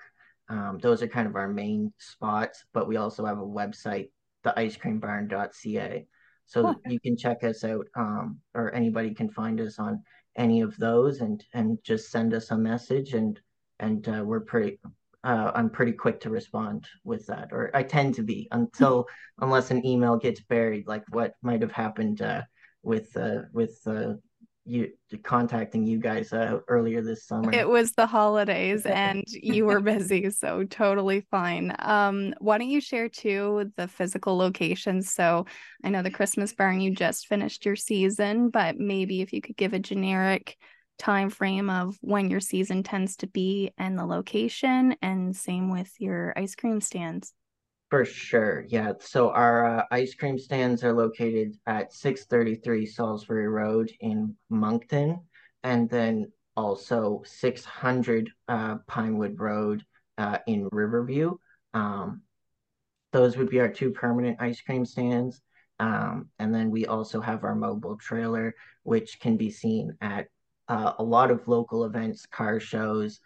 Um, 0.53 0.77
those 0.79 1.01
are 1.01 1.07
kind 1.07 1.27
of 1.27 1.35
our 1.35 1.47
main 1.47 1.91
spots, 1.97 2.63
but 2.73 2.87
we 2.87 2.97
also 2.97 3.25
have 3.25 3.39
a 3.39 3.41
website, 3.41 4.09
theicecreambarn.ca. 4.45 6.05
So 6.45 6.67
oh. 6.67 6.75
you 6.85 6.99
can 6.99 7.17
check 7.17 7.43
us 7.43 7.63
out, 7.63 7.87
um, 7.95 8.39
or 8.53 8.71
anybody 8.71 9.15
can 9.15 9.29
find 9.29 9.59
us 9.59 9.79
on 9.79 10.03
any 10.35 10.61
of 10.61 10.77
those 10.77 11.21
and 11.21 11.43
and 11.53 11.79
just 11.83 12.11
send 12.11 12.33
us 12.33 12.51
a 12.51 12.57
message 12.57 13.13
and 13.13 13.39
and 13.79 14.07
uh, 14.07 14.23
we're 14.23 14.41
pretty 14.41 14.79
uh, 15.23 15.51
I'm 15.55 15.69
pretty 15.71 15.93
quick 15.93 16.19
to 16.21 16.29
respond 16.29 16.87
with 17.03 17.25
that, 17.27 17.49
or 17.51 17.71
I 17.73 17.81
tend 17.81 18.13
to 18.15 18.23
be 18.23 18.47
until 18.51 19.07
unless 19.39 19.71
an 19.71 19.83
email 19.83 20.17
gets 20.17 20.41
buried, 20.41 20.85
like 20.85 21.03
what 21.09 21.33
might 21.41 21.63
have 21.63 21.71
happened 21.71 22.21
uh, 22.21 22.43
with 22.83 23.15
uh, 23.17 23.43
with 23.53 23.81
uh, 23.87 24.13
you 24.65 24.91
contacting 25.23 25.85
you 25.85 25.99
guys 25.99 26.31
uh, 26.31 26.59
earlier 26.67 27.01
this 27.01 27.25
summer. 27.25 27.51
It 27.51 27.67
was 27.67 27.91
the 27.93 28.05
holidays 28.07 28.85
and 28.85 29.23
you 29.27 29.65
were 29.65 29.81
busy, 29.81 30.29
so 30.29 30.63
totally 30.63 31.25
fine. 31.29 31.75
Um, 31.79 32.33
why 32.39 32.57
don't 32.57 32.69
you 32.69 32.81
share 32.81 33.09
too 33.09 33.71
the 33.75 33.87
physical 33.87 34.37
locations? 34.37 35.11
So 35.11 35.45
I 35.83 35.89
know 35.89 36.01
the 36.01 36.11
Christmas 36.11 36.53
barn 36.53 36.81
you 36.81 36.95
just 36.95 37.27
finished 37.27 37.65
your 37.65 37.75
season, 37.75 38.49
but 38.49 38.77
maybe 38.77 39.21
if 39.21 39.33
you 39.33 39.41
could 39.41 39.57
give 39.57 39.73
a 39.73 39.79
generic 39.79 40.57
time 40.97 41.29
frame 41.29 41.69
of 41.69 41.97
when 42.01 42.29
your 42.29 42.39
season 42.39 42.83
tends 42.83 43.17
to 43.17 43.27
be 43.27 43.71
and 43.77 43.97
the 43.97 44.05
location, 44.05 44.95
and 45.01 45.35
same 45.35 45.71
with 45.71 45.91
your 45.99 46.33
ice 46.37 46.55
cream 46.55 46.79
stands. 46.79 47.33
For 47.89 48.05
sure. 48.05 48.65
Yeah. 48.69 48.93
So 48.99 49.29
our 49.29 49.79
uh, 49.79 49.85
ice 49.91 50.15
cream 50.15 50.39
stands 50.39 50.83
are 50.83 50.93
located 50.93 51.57
at 51.67 51.93
633 51.93 52.87
Salisbury 52.87 53.47
Road 53.47 53.91
in 53.99 54.35
Moncton, 54.49 55.21
and 55.63 55.89
then 55.89 56.31
also 56.55 57.21
600 57.25 58.31
uh, 58.47 58.77
Pinewood 58.87 59.39
Road 59.39 59.85
uh, 60.17 60.39
in 60.47 60.69
Riverview. 60.71 61.35
Um, 61.73 62.21
those 63.11 63.37
would 63.37 63.49
be 63.49 63.59
our 63.59 63.69
two 63.69 63.91
permanent 63.91 64.37
ice 64.41 64.59
cream 64.61 64.85
stands. 64.85 65.41
Um, 65.79 66.29
and 66.39 66.53
then 66.53 66.71
we 66.71 66.85
also 66.85 67.21
have 67.21 67.43
our 67.43 67.55
mobile 67.55 67.97
trailer, 67.97 68.55
which 68.83 69.19
can 69.19 69.37
be 69.37 69.49
seen 69.49 69.95
at 70.01 70.27
uh, 70.67 70.93
a 70.97 71.03
lot 71.03 71.31
of 71.31 71.47
local 71.47 71.85
events, 71.85 72.25
car 72.25 72.59
shows, 72.59 73.19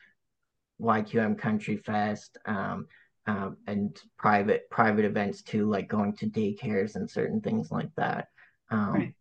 YQM 0.82 1.38
Country 1.38 1.78
Fest. 1.78 2.38
Um, 2.46 2.88
um, 3.28 3.58
and 3.68 4.00
private 4.18 4.70
private 4.70 5.06
events 5.06 5.42
too, 5.42 5.70
like 5.70 5.88
going 5.88 6.16
to 6.18 6.28
daycares 6.28 6.96
and 6.96 7.10
certain 7.10 7.42
things 7.42 7.72
like 7.72 7.94
that. 7.96 8.30
Um, 8.72 8.94
right. 8.94 9.14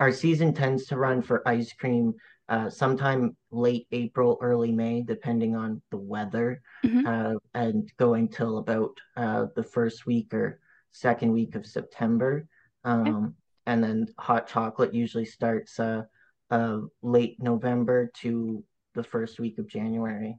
Our 0.00 0.12
season 0.12 0.52
tends 0.52 0.86
to 0.86 0.96
run 0.96 1.22
for 1.22 1.46
ice 1.48 1.72
cream 1.72 2.14
uh, 2.48 2.68
sometime 2.68 3.36
late 3.50 3.86
April, 3.92 4.38
early 4.42 4.70
May, 4.70 5.02
depending 5.02 5.56
on 5.56 5.80
the 5.90 5.96
weather, 5.96 6.60
mm-hmm. 6.84 7.06
uh, 7.06 7.38
and 7.54 7.90
going 7.96 8.28
till 8.28 8.58
about 8.58 8.90
uh, 9.16 9.46
the 9.56 9.62
first 9.62 10.04
week 10.04 10.34
or 10.34 10.60
second 10.90 11.32
week 11.32 11.54
of 11.54 11.66
September. 11.66 12.46
Um, 12.84 13.06
okay. 13.06 13.34
And 13.66 13.82
then 13.82 14.06
hot 14.18 14.46
chocolate 14.46 14.92
usually 14.92 15.24
starts 15.24 15.80
uh, 15.80 16.02
uh, 16.50 16.80
late 17.02 17.40
November 17.40 18.10
to 18.20 18.62
the 18.94 19.04
first 19.04 19.40
week 19.40 19.58
of 19.58 19.66
January. 19.66 20.38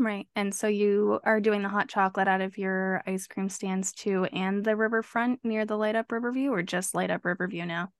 Right. 0.00 0.26
And 0.34 0.54
so 0.54 0.66
you 0.66 1.20
are 1.24 1.40
doing 1.40 1.60
the 1.60 1.68
hot 1.68 1.90
chocolate 1.90 2.26
out 2.26 2.40
of 2.40 2.56
your 2.56 3.02
ice 3.06 3.26
cream 3.26 3.50
stands 3.50 3.92
too 3.92 4.24
and 4.32 4.64
the 4.64 4.74
riverfront 4.74 5.40
near 5.44 5.66
the 5.66 5.76
Light 5.76 5.94
Up 5.94 6.10
Riverview 6.10 6.50
or 6.50 6.62
just 6.62 6.94
Light 6.94 7.10
Up 7.10 7.22
Riverview 7.22 7.66
now? 7.66 7.90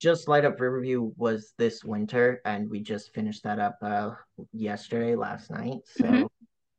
Just 0.00 0.26
Light 0.26 0.44
Up 0.44 0.60
Riverview 0.60 1.12
was 1.16 1.52
this 1.56 1.84
winter 1.84 2.42
and 2.44 2.68
we 2.68 2.80
just 2.80 3.14
finished 3.14 3.44
that 3.44 3.60
up 3.60 3.78
uh, 3.82 4.10
yesterday, 4.52 5.14
last 5.14 5.48
night. 5.48 5.78
So 5.86 6.04
mm-hmm. 6.04 6.24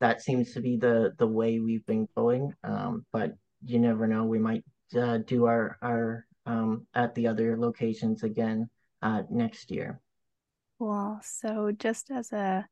that 0.01 0.21
seems 0.21 0.53
to 0.55 0.59
be 0.59 0.75
the 0.75 1.13
the 1.17 1.27
way 1.27 1.61
we've 1.61 1.85
been 1.85 2.09
going. 2.13 2.53
Um, 2.65 3.05
but 3.13 3.31
you 3.63 3.79
never 3.79 4.07
know, 4.07 4.25
we 4.25 4.39
might 4.39 4.65
uh, 4.93 5.19
do 5.19 5.45
our 5.45 5.77
our 5.81 6.25
um, 6.45 6.85
at 6.93 7.15
the 7.15 7.27
other 7.27 7.57
locations 7.57 8.23
again 8.23 8.69
uh, 9.01 9.23
next 9.29 9.71
year. 9.71 10.01
Well, 10.79 11.21
so 11.23 11.71
just 11.71 12.11
as 12.11 12.33
a 12.33 12.67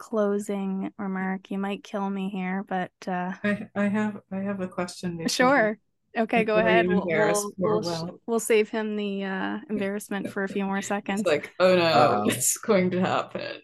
closing 0.00 0.90
remark. 0.98 1.50
You 1.50 1.58
might 1.58 1.84
kill 1.84 2.08
me 2.08 2.30
here, 2.30 2.64
but 2.66 2.90
uh, 3.06 3.32
I, 3.44 3.68
I 3.76 3.84
have 3.84 4.20
I 4.32 4.38
have 4.38 4.60
a 4.60 4.66
question. 4.66 5.28
Sure. 5.28 5.78
Okay, 6.18 6.42
go 6.42 6.56
ahead. 6.56 6.88
We'll, 6.88 7.04
we'll, 7.06 7.52
we'll, 7.56 8.20
well. 8.26 8.40
save 8.40 8.68
him 8.68 8.96
the 8.96 9.24
uh, 9.24 9.58
embarrassment 9.70 10.30
for 10.30 10.42
a 10.42 10.48
few 10.48 10.64
more 10.64 10.82
seconds. 10.82 11.20
It's 11.20 11.28
like, 11.28 11.52
oh 11.60 11.76
no, 11.76 11.82
Uh-oh. 11.82 12.28
it's 12.28 12.56
going 12.56 12.90
to 12.90 13.00
happen. 13.00 13.60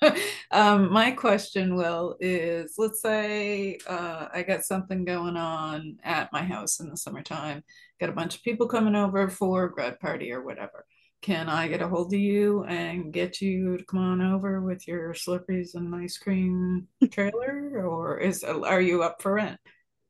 um, 0.52 0.92
my 0.92 1.10
question, 1.10 1.74
Will, 1.74 2.16
is 2.20 2.74
let's 2.78 3.02
say 3.02 3.78
uh, 3.88 4.26
I 4.32 4.44
got 4.44 4.62
something 4.62 5.04
going 5.04 5.36
on 5.36 5.96
at 6.04 6.32
my 6.32 6.44
house 6.44 6.78
in 6.78 6.88
the 6.88 6.96
summertime, 6.96 7.64
got 7.98 8.10
a 8.10 8.12
bunch 8.12 8.36
of 8.36 8.44
people 8.44 8.68
coming 8.68 8.94
over 8.94 9.28
for 9.28 9.64
a 9.64 9.72
grad 9.72 9.98
party 9.98 10.30
or 10.30 10.44
whatever. 10.44 10.84
Can 11.20 11.48
I 11.48 11.68
get 11.68 11.82
a 11.82 11.88
hold 11.88 12.12
of 12.12 12.20
you 12.20 12.64
and 12.64 13.12
get 13.12 13.40
you 13.40 13.76
to 13.76 13.84
come 13.84 14.00
on 14.00 14.22
over 14.22 14.60
with 14.60 14.86
your 14.86 15.14
slipperies 15.14 15.74
and 15.74 15.94
ice 15.94 16.16
cream 16.18 16.86
trailer, 17.10 17.86
or 17.86 18.18
is 18.18 18.44
are 18.44 18.80
you 18.80 19.02
up 19.02 19.20
for 19.20 19.34
rent? 19.34 19.58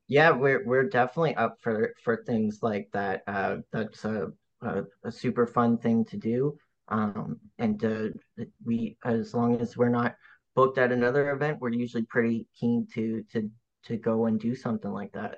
Yeah, 0.07 0.31
we're 0.31 0.65
we're 0.65 0.89
definitely 0.89 1.35
up 1.37 1.57
for 1.61 1.95
for 2.03 2.25
things 2.25 2.61
like 2.63 2.89
that. 2.93 3.23
Uh, 3.27 3.57
that's 3.73 4.05
a, 4.05 4.29
a, 4.63 4.85
a 5.05 5.13
super 5.13 5.47
fun 5.47 5.79
thing 5.79 6.05
to 6.07 6.17
do. 6.17 6.59
Um, 6.89 7.39
and 7.59 7.85
uh, 7.85 8.45
we, 8.65 8.97
as 9.05 9.35
long 9.35 9.61
as 9.61 9.77
we're 9.77 9.91
not 9.91 10.15
booked 10.55 10.79
at 10.79 10.93
another 10.93 11.31
event, 11.33 11.61
we're 11.61 11.73
usually 11.73 12.05
pretty 12.05 12.47
keen 12.59 12.87
to 12.95 13.23
to 13.33 13.51
to 13.85 13.97
go 13.97 14.27
and 14.27 14.41
do 14.41 14.55
something 14.55 14.91
like 14.91 15.13
that. 15.13 15.37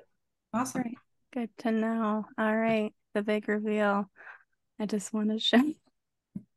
Awesome. 0.53 0.81
Right. 0.81 0.97
Good 1.33 1.49
to 1.59 1.71
know. 1.71 2.25
All 2.37 2.57
right. 2.57 2.93
The 3.13 3.21
big 3.21 3.47
reveal. 3.47 4.09
I 4.81 4.87
just 4.87 5.13
want 5.13 5.29
to 5.29 5.37
show. 5.37 5.61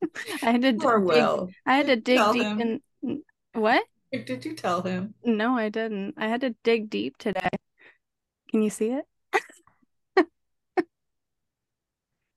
I 0.43 0.53
had 0.53 0.63
to 0.63 0.73
Poor 0.73 0.99
dig, 0.99 1.09
Will. 1.09 1.51
I 1.67 1.77
had 1.77 1.89
to 1.89 1.97
dig 1.97 2.17
Tell 2.17 2.33
deep 2.33 2.43
him. 2.43 2.81
in 3.03 3.23
what? 3.53 3.85
Did 4.11 4.45
you 4.47 4.55
tell 4.55 4.81
him? 4.81 5.13
No, 5.23 5.59
I 5.59 5.69
didn't. 5.69 6.15
I 6.17 6.29
had 6.29 6.41
to 6.41 6.55
dig 6.65 6.89
deep 6.89 7.19
today. 7.19 7.51
Can 8.51 8.63
you 8.63 8.71
see 8.71 8.93
it? 8.93 9.05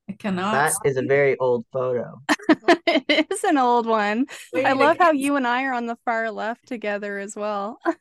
I 0.10 0.14
cannot. 0.20 0.52
That 0.52 0.74
is 0.84 0.98
a 0.98 1.04
very 1.04 1.38
old 1.38 1.66
photo. 1.72 2.22
it 2.88 3.28
is 3.32 3.44
an 3.46 3.58
old 3.58 3.86
one. 3.86 4.26
Wait 4.52 4.66
I 4.66 4.74
love 4.74 4.98
how 4.98 5.12
you 5.12 5.38
and 5.38 5.48
I 5.48 5.64
are 5.64 5.74
on 5.74 5.86
the 5.86 5.98
far 6.04 6.32
left 6.32 6.68
together 6.68 7.18
as 7.18 7.36
well. 7.36 7.80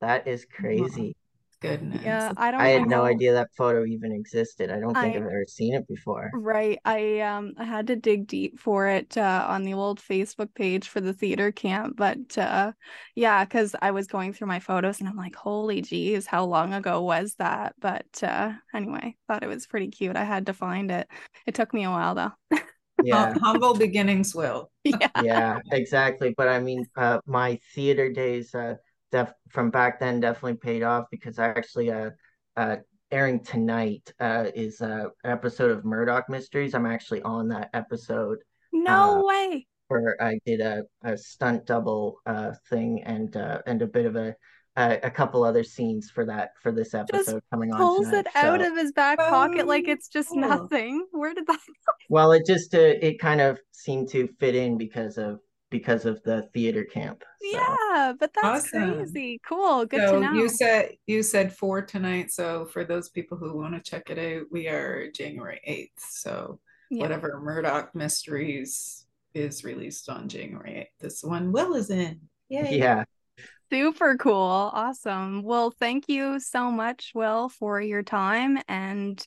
That 0.00 0.28
is 0.28 0.44
crazy. 0.44 1.16
Goodness. 1.60 2.02
Yeah, 2.04 2.32
I 2.36 2.50
don't 2.50 2.60
I 2.60 2.68
had 2.68 2.82
even 2.82 2.88
no 2.88 2.98
know. 2.98 3.04
idea 3.04 3.32
that 3.34 3.50
photo 3.56 3.84
even 3.84 4.12
existed. 4.12 4.70
I 4.70 4.80
don't 4.80 4.94
think 4.98 5.14
I- 5.14 5.16
I've 5.16 5.22
ever 5.22 5.44
seen 5.48 5.74
it 5.74 5.86
before. 5.88 6.30
Right. 6.30 6.78
I 6.84 7.20
um 7.20 7.54
I 7.56 7.64
had 7.64 7.86
to 7.86 7.96
dig 7.96 8.26
deep 8.26 8.60
for 8.60 8.86
it 8.86 9.16
uh, 9.16 9.46
on 9.48 9.62
the 9.64 9.72
old 9.72 9.98
Facebook 9.98 10.54
page 10.54 10.86
for 10.88 11.00
the 11.00 11.14
theater 11.14 11.50
camp, 11.52 11.96
but 11.96 12.36
uh 12.36 12.72
yeah, 13.14 13.44
because 13.44 13.74
I 13.80 13.92
was 13.92 14.06
going 14.06 14.34
through 14.34 14.48
my 14.48 14.60
photos 14.60 15.00
and 15.00 15.08
I'm 15.08 15.16
like, 15.16 15.34
holy 15.34 15.80
geez, 15.80 16.26
how 16.26 16.44
long 16.44 16.74
ago 16.74 17.02
was 17.02 17.34
that? 17.38 17.74
But 17.80 18.06
uh 18.22 18.52
anyway, 18.74 19.16
thought 19.26 19.42
it 19.42 19.46
was 19.48 19.66
pretty 19.66 19.88
cute. 19.88 20.16
I 20.16 20.24
had 20.24 20.46
to 20.46 20.52
find 20.52 20.90
it. 20.90 21.08
It 21.46 21.54
took 21.54 21.72
me 21.72 21.84
a 21.84 21.90
while 21.90 22.14
though. 22.14 22.32
Yeah. 23.00 23.32
Hum- 23.32 23.40
humble 23.42 23.74
beginnings 23.74 24.34
will. 24.34 24.70
yeah. 24.84 25.08
yeah, 25.14 25.60
exactly. 25.70 26.34
But 26.36 26.48
I 26.48 26.58
mean, 26.60 26.86
uh, 26.96 27.20
my 27.26 27.60
theater 27.74 28.10
days 28.10 28.54
uh, 28.54 28.74
def 29.12 29.32
from 29.50 29.70
back 29.70 30.00
then 30.00 30.20
definitely 30.20 30.56
paid 30.56 30.82
off 30.82 31.06
because 31.10 31.38
I 31.38 31.48
actually 31.48 31.90
uh, 31.90 32.10
uh, 32.56 32.76
airing 33.10 33.42
tonight 33.42 34.12
uh, 34.20 34.46
is 34.54 34.80
uh, 34.80 35.06
an 35.24 35.30
episode 35.30 35.70
of 35.70 35.84
Murdoch 35.84 36.28
Mysteries. 36.28 36.74
I'm 36.74 36.86
actually 36.86 37.22
on 37.22 37.48
that 37.48 37.70
episode 37.74 38.38
No 38.72 39.20
Uh, 39.20 39.24
way. 39.24 39.66
where 39.88 40.16
I 40.22 40.38
did 40.44 40.60
a, 40.60 40.82
a 41.02 41.16
stunt 41.16 41.64
double 41.66 42.18
uh, 42.26 42.52
thing 42.68 43.02
and 43.04 43.34
uh, 43.36 43.60
and 43.66 43.80
a 43.82 43.86
bit 43.86 44.06
of 44.06 44.16
a 44.16 44.34
a, 44.76 45.00
a 45.02 45.10
couple 45.10 45.42
other 45.42 45.64
scenes 45.64 46.08
for 46.10 46.24
that 46.26 46.50
for 46.62 46.70
this 46.70 46.94
episode 46.94 47.42
coming 47.50 47.72
on 47.72 47.78
Pulls 47.80 48.06
tonight. 48.10 48.26
it 48.26 48.36
out 48.36 48.60
So- 48.60 48.66
of 48.70 48.76
his 48.76 48.92
back 48.92 49.18
pocket 49.18 49.66
like 49.66 49.86
Oh, 49.88 49.92
it's 49.92 50.08
just 50.08 50.28
cool. 50.28 50.40
nothing. 50.40 51.06
Where 51.12 51.34
did 51.34 51.46
that 51.48 51.58
well, 52.10 52.30
it 52.32 52.44
just 52.46 52.74
uh, 52.74 52.78
it 52.78 53.18
kind 53.18 53.40
of 53.40 53.58
seemed 53.72 54.08
to 54.10 54.28
fit 54.38 54.54
in 54.54 54.76
because 54.78 55.16
of 55.18 55.40
because 55.70 56.04
of 56.04 56.22
the 56.22 56.42
theater 56.54 56.84
camp. 56.84 57.22
So. 57.52 57.58
Yeah, 57.58 58.12
but 58.18 58.32
that's 58.34 58.66
Awesome. 58.66 58.94
crazy. 58.94 59.40
Cool. 59.46 59.86
Good 59.86 60.00
so 60.08 60.14
to 60.14 60.20
know. 60.20 60.32
you 60.32 60.48
said 60.48 60.92
you 61.06 61.22
said 61.22 61.54
four 61.56 61.82
tonight. 61.82 62.32
So 62.32 62.66
for 62.66 62.84
those 62.84 63.08
people 63.10 63.36
who 63.38 63.56
want 63.56 63.74
to 63.74 63.80
check 63.90 64.10
it 64.10 64.18
out, 64.18 64.46
we 64.50 64.68
are 64.68 65.10
January 65.10 65.60
eighth. 65.64 66.00
So 66.10 66.60
Yeah. 66.90 67.02
whatever 67.02 67.38
Murdoch 67.40 67.94
Mysteries 67.94 69.06
is 69.34 69.62
released 69.64 70.08
on 70.08 70.28
January 70.28 70.78
eighth. 70.78 70.98
This 71.00 71.22
one 71.22 71.52
Will 71.52 71.74
is 71.74 71.90
in. 71.90 72.20
Yay. 72.48 72.78
Yeah. 72.78 73.04
Super 73.70 74.16
cool. 74.16 74.70
Awesome. 74.72 75.42
Well, 75.42 75.70
thank 75.70 76.08
you 76.08 76.40
so 76.40 76.70
much, 76.70 77.12
Will, 77.14 77.50
for 77.50 77.78
your 77.82 78.02
time 78.02 78.58
and 78.66 79.22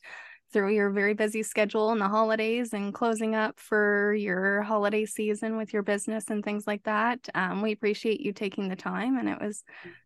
through 0.52 0.72
your 0.74 0.90
very 0.90 1.14
busy 1.14 1.42
schedule 1.42 1.90
in 1.92 1.98
the 1.98 2.08
holidays 2.08 2.72
and 2.72 2.92
closing 2.92 3.34
up 3.34 3.58
for 3.58 4.14
your 4.14 4.62
holiday 4.62 5.04
season 5.06 5.56
with 5.56 5.72
your 5.72 5.82
business 5.82 6.24
and 6.28 6.44
things 6.44 6.66
like 6.66 6.82
that. 6.84 7.28
Um, 7.34 7.62
we 7.62 7.72
appreciate 7.72 8.20
you 8.20 8.32
taking 8.32 8.68
the 8.68 8.76
time 8.76 9.16
and 9.18 9.28
it 9.28 9.40
was 9.40 9.64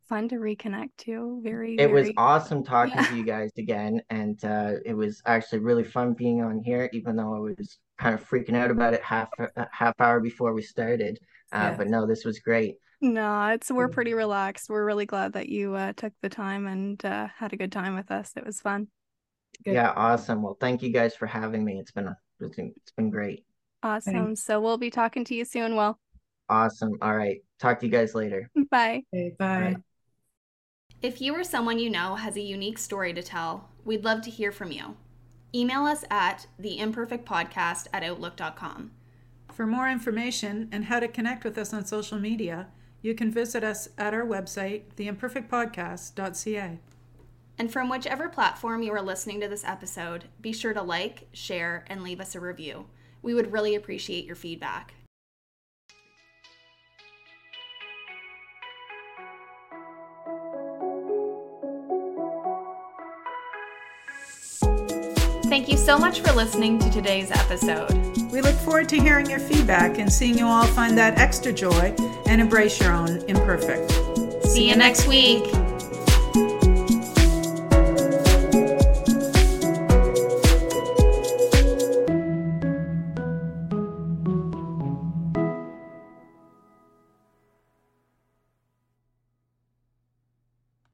fun 0.08 0.28
to 0.28 0.36
reconnect 0.36 0.90
too. 0.98 1.40
Very, 1.42 1.76
It 1.78 1.90
was 1.90 2.10
awesome 2.16 2.62
talking 2.74 2.94
Yeah. 2.94 3.06
to 3.06 3.16
you 3.16 3.24
guys 3.24 3.50
again, 3.58 4.00
and 4.10 4.42
uh, 4.44 4.74
it 4.84 4.94
was 4.94 5.20
actually 5.26 5.58
really 5.60 5.84
fun 5.84 6.14
being 6.14 6.42
on 6.42 6.62
here, 6.64 6.88
even 6.92 7.16
though 7.16 7.34
I 7.34 7.38
was 7.40 7.78
kind 7.98 8.14
of 8.14 8.28
freaking 8.28 8.54
out 8.54 8.70
about 8.70 8.94
it 8.94 9.02
half 9.02 9.28
a 9.38 9.66
half 9.72 9.94
hour 10.00 10.20
before 10.20 10.52
we 10.52 10.62
started. 10.62 11.18
Uh, 11.52 11.70
Yeah. 11.70 11.76
But 11.76 11.88
no, 11.88 12.06
this 12.06 12.24
was 12.24 12.38
great. 12.38 12.76
No, 13.00 13.48
it's 13.48 13.70
we're 13.70 13.88
pretty 13.88 14.14
relaxed. 14.14 14.70
We're 14.70 14.84
really 14.84 15.06
glad 15.06 15.34
that 15.34 15.48
you 15.48 15.74
uh, 15.74 15.92
took 15.94 16.12
the 16.22 16.28
time 16.30 16.66
and 16.66 17.04
uh, 17.04 17.28
had 17.36 17.52
a 17.52 17.56
good 17.56 17.72
time 17.72 17.94
with 17.94 18.10
us. 18.10 18.32
It 18.36 18.46
was 18.46 18.60
fun. 18.60 18.88
Good. 19.64 19.74
Yeah, 19.74 19.92
awesome. 19.96 20.42
Well, 20.42 20.56
thank 20.60 20.82
you 20.82 20.90
guys 20.90 21.14
for 21.14 21.26
having 21.26 21.64
me. 21.64 21.78
It's 21.78 21.90
been 21.90 22.14
it's 22.40 22.56
been, 22.56 22.72
it's 22.76 22.92
been 22.92 23.10
great. 23.10 23.44
Awesome. 23.82 24.36
So 24.36 24.60
we'll 24.60 24.78
be 24.78 24.90
talking 24.90 25.24
to 25.24 25.34
you 25.34 25.44
soon, 25.44 25.76
Will. 25.76 25.98
Awesome. 26.48 26.92
All 27.02 27.16
right. 27.16 27.42
Talk 27.58 27.80
to 27.80 27.86
you 27.86 27.92
guys 27.92 28.14
later. 28.14 28.50
Bye. 28.70 29.02
Okay, 29.14 29.34
bye. 29.38 29.60
Right. 29.60 29.76
If 31.02 31.20
you 31.20 31.34
or 31.34 31.44
someone 31.44 31.78
you 31.78 31.90
know 31.90 32.14
has 32.14 32.36
a 32.36 32.40
unique 32.40 32.78
story 32.78 33.12
to 33.12 33.22
tell, 33.22 33.68
we'd 33.84 34.04
love 34.04 34.22
to 34.22 34.30
hear 34.30 34.50
from 34.50 34.72
you. 34.72 34.96
Email 35.54 35.84
us 35.84 36.04
at 36.10 36.46
theimperfectpodcast 36.60 37.86
at 37.92 38.02
outlook.com. 38.02 38.90
For 39.52 39.66
more 39.66 39.88
information 39.88 40.68
and 40.72 40.86
how 40.86 41.00
to 41.00 41.08
connect 41.08 41.44
with 41.44 41.56
us 41.58 41.72
on 41.72 41.84
social 41.84 42.18
media, 42.18 42.68
you 43.02 43.14
can 43.14 43.30
visit 43.30 43.62
us 43.62 43.88
at 43.96 44.14
our 44.14 44.24
website, 44.26 44.82
theimperfectpodcast.ca. 44.96 46.80
And 47.58 47.72
from 47.72 47.88
whichever 47.88 48.28
platform 48.28 48.82
you 48.82 48.92
are 48.92 49.02
listening 49.02 49.40
to 49.40 49.48
this 49.48 49.64
episode, 49.64 50.26
be 50.40 50.52
sure 50.52 50.74
to 50.74 50.82
like, 50.82 51.28
share, 51.32 51.84
and 51.88 52.02
leave 52.02 52.20
us 52.20 52.34
a 52.34 52.40
review. 52.40 52.86
We 53.22 53.34
would 53.34 53.52
really 53.52 53.74
appreciate 53.74 54.26
your 54.26 54.36
feedback. 54.36 54.94
Thank 65.48 65.68
you 65.68 65.76
so 65.78 65.96
much 65.96 66.20
for 66.20 66.32
listening 66.34 66.78
to 66.80 66.90
today's 66.90 67.30
episode. 67.30 67.90
We 68.30 68.42
look 68.42 68.56
forward 68.56 68.88
to 68.90 69.00
hearing 69.00 69.30
your 69.30 69.38
feedback 69.38 69.98
and 69.98 70.12
seeing 70.12 70.36
you 70.36 70.46
all 70.46 70.66
find 70.66 70.98
that 70.98 71.18
extra 71.18 71.52
joy 71.52 71.94
and 72.26 72.40
embrace 72.40 72.78
your 72.80 72.92
own 72.92 73.22
imperfect. 73.22 73.90
See 74.44 74.68
you 74.68 74.76
next 74.76 75.06
week. 75.08 75.44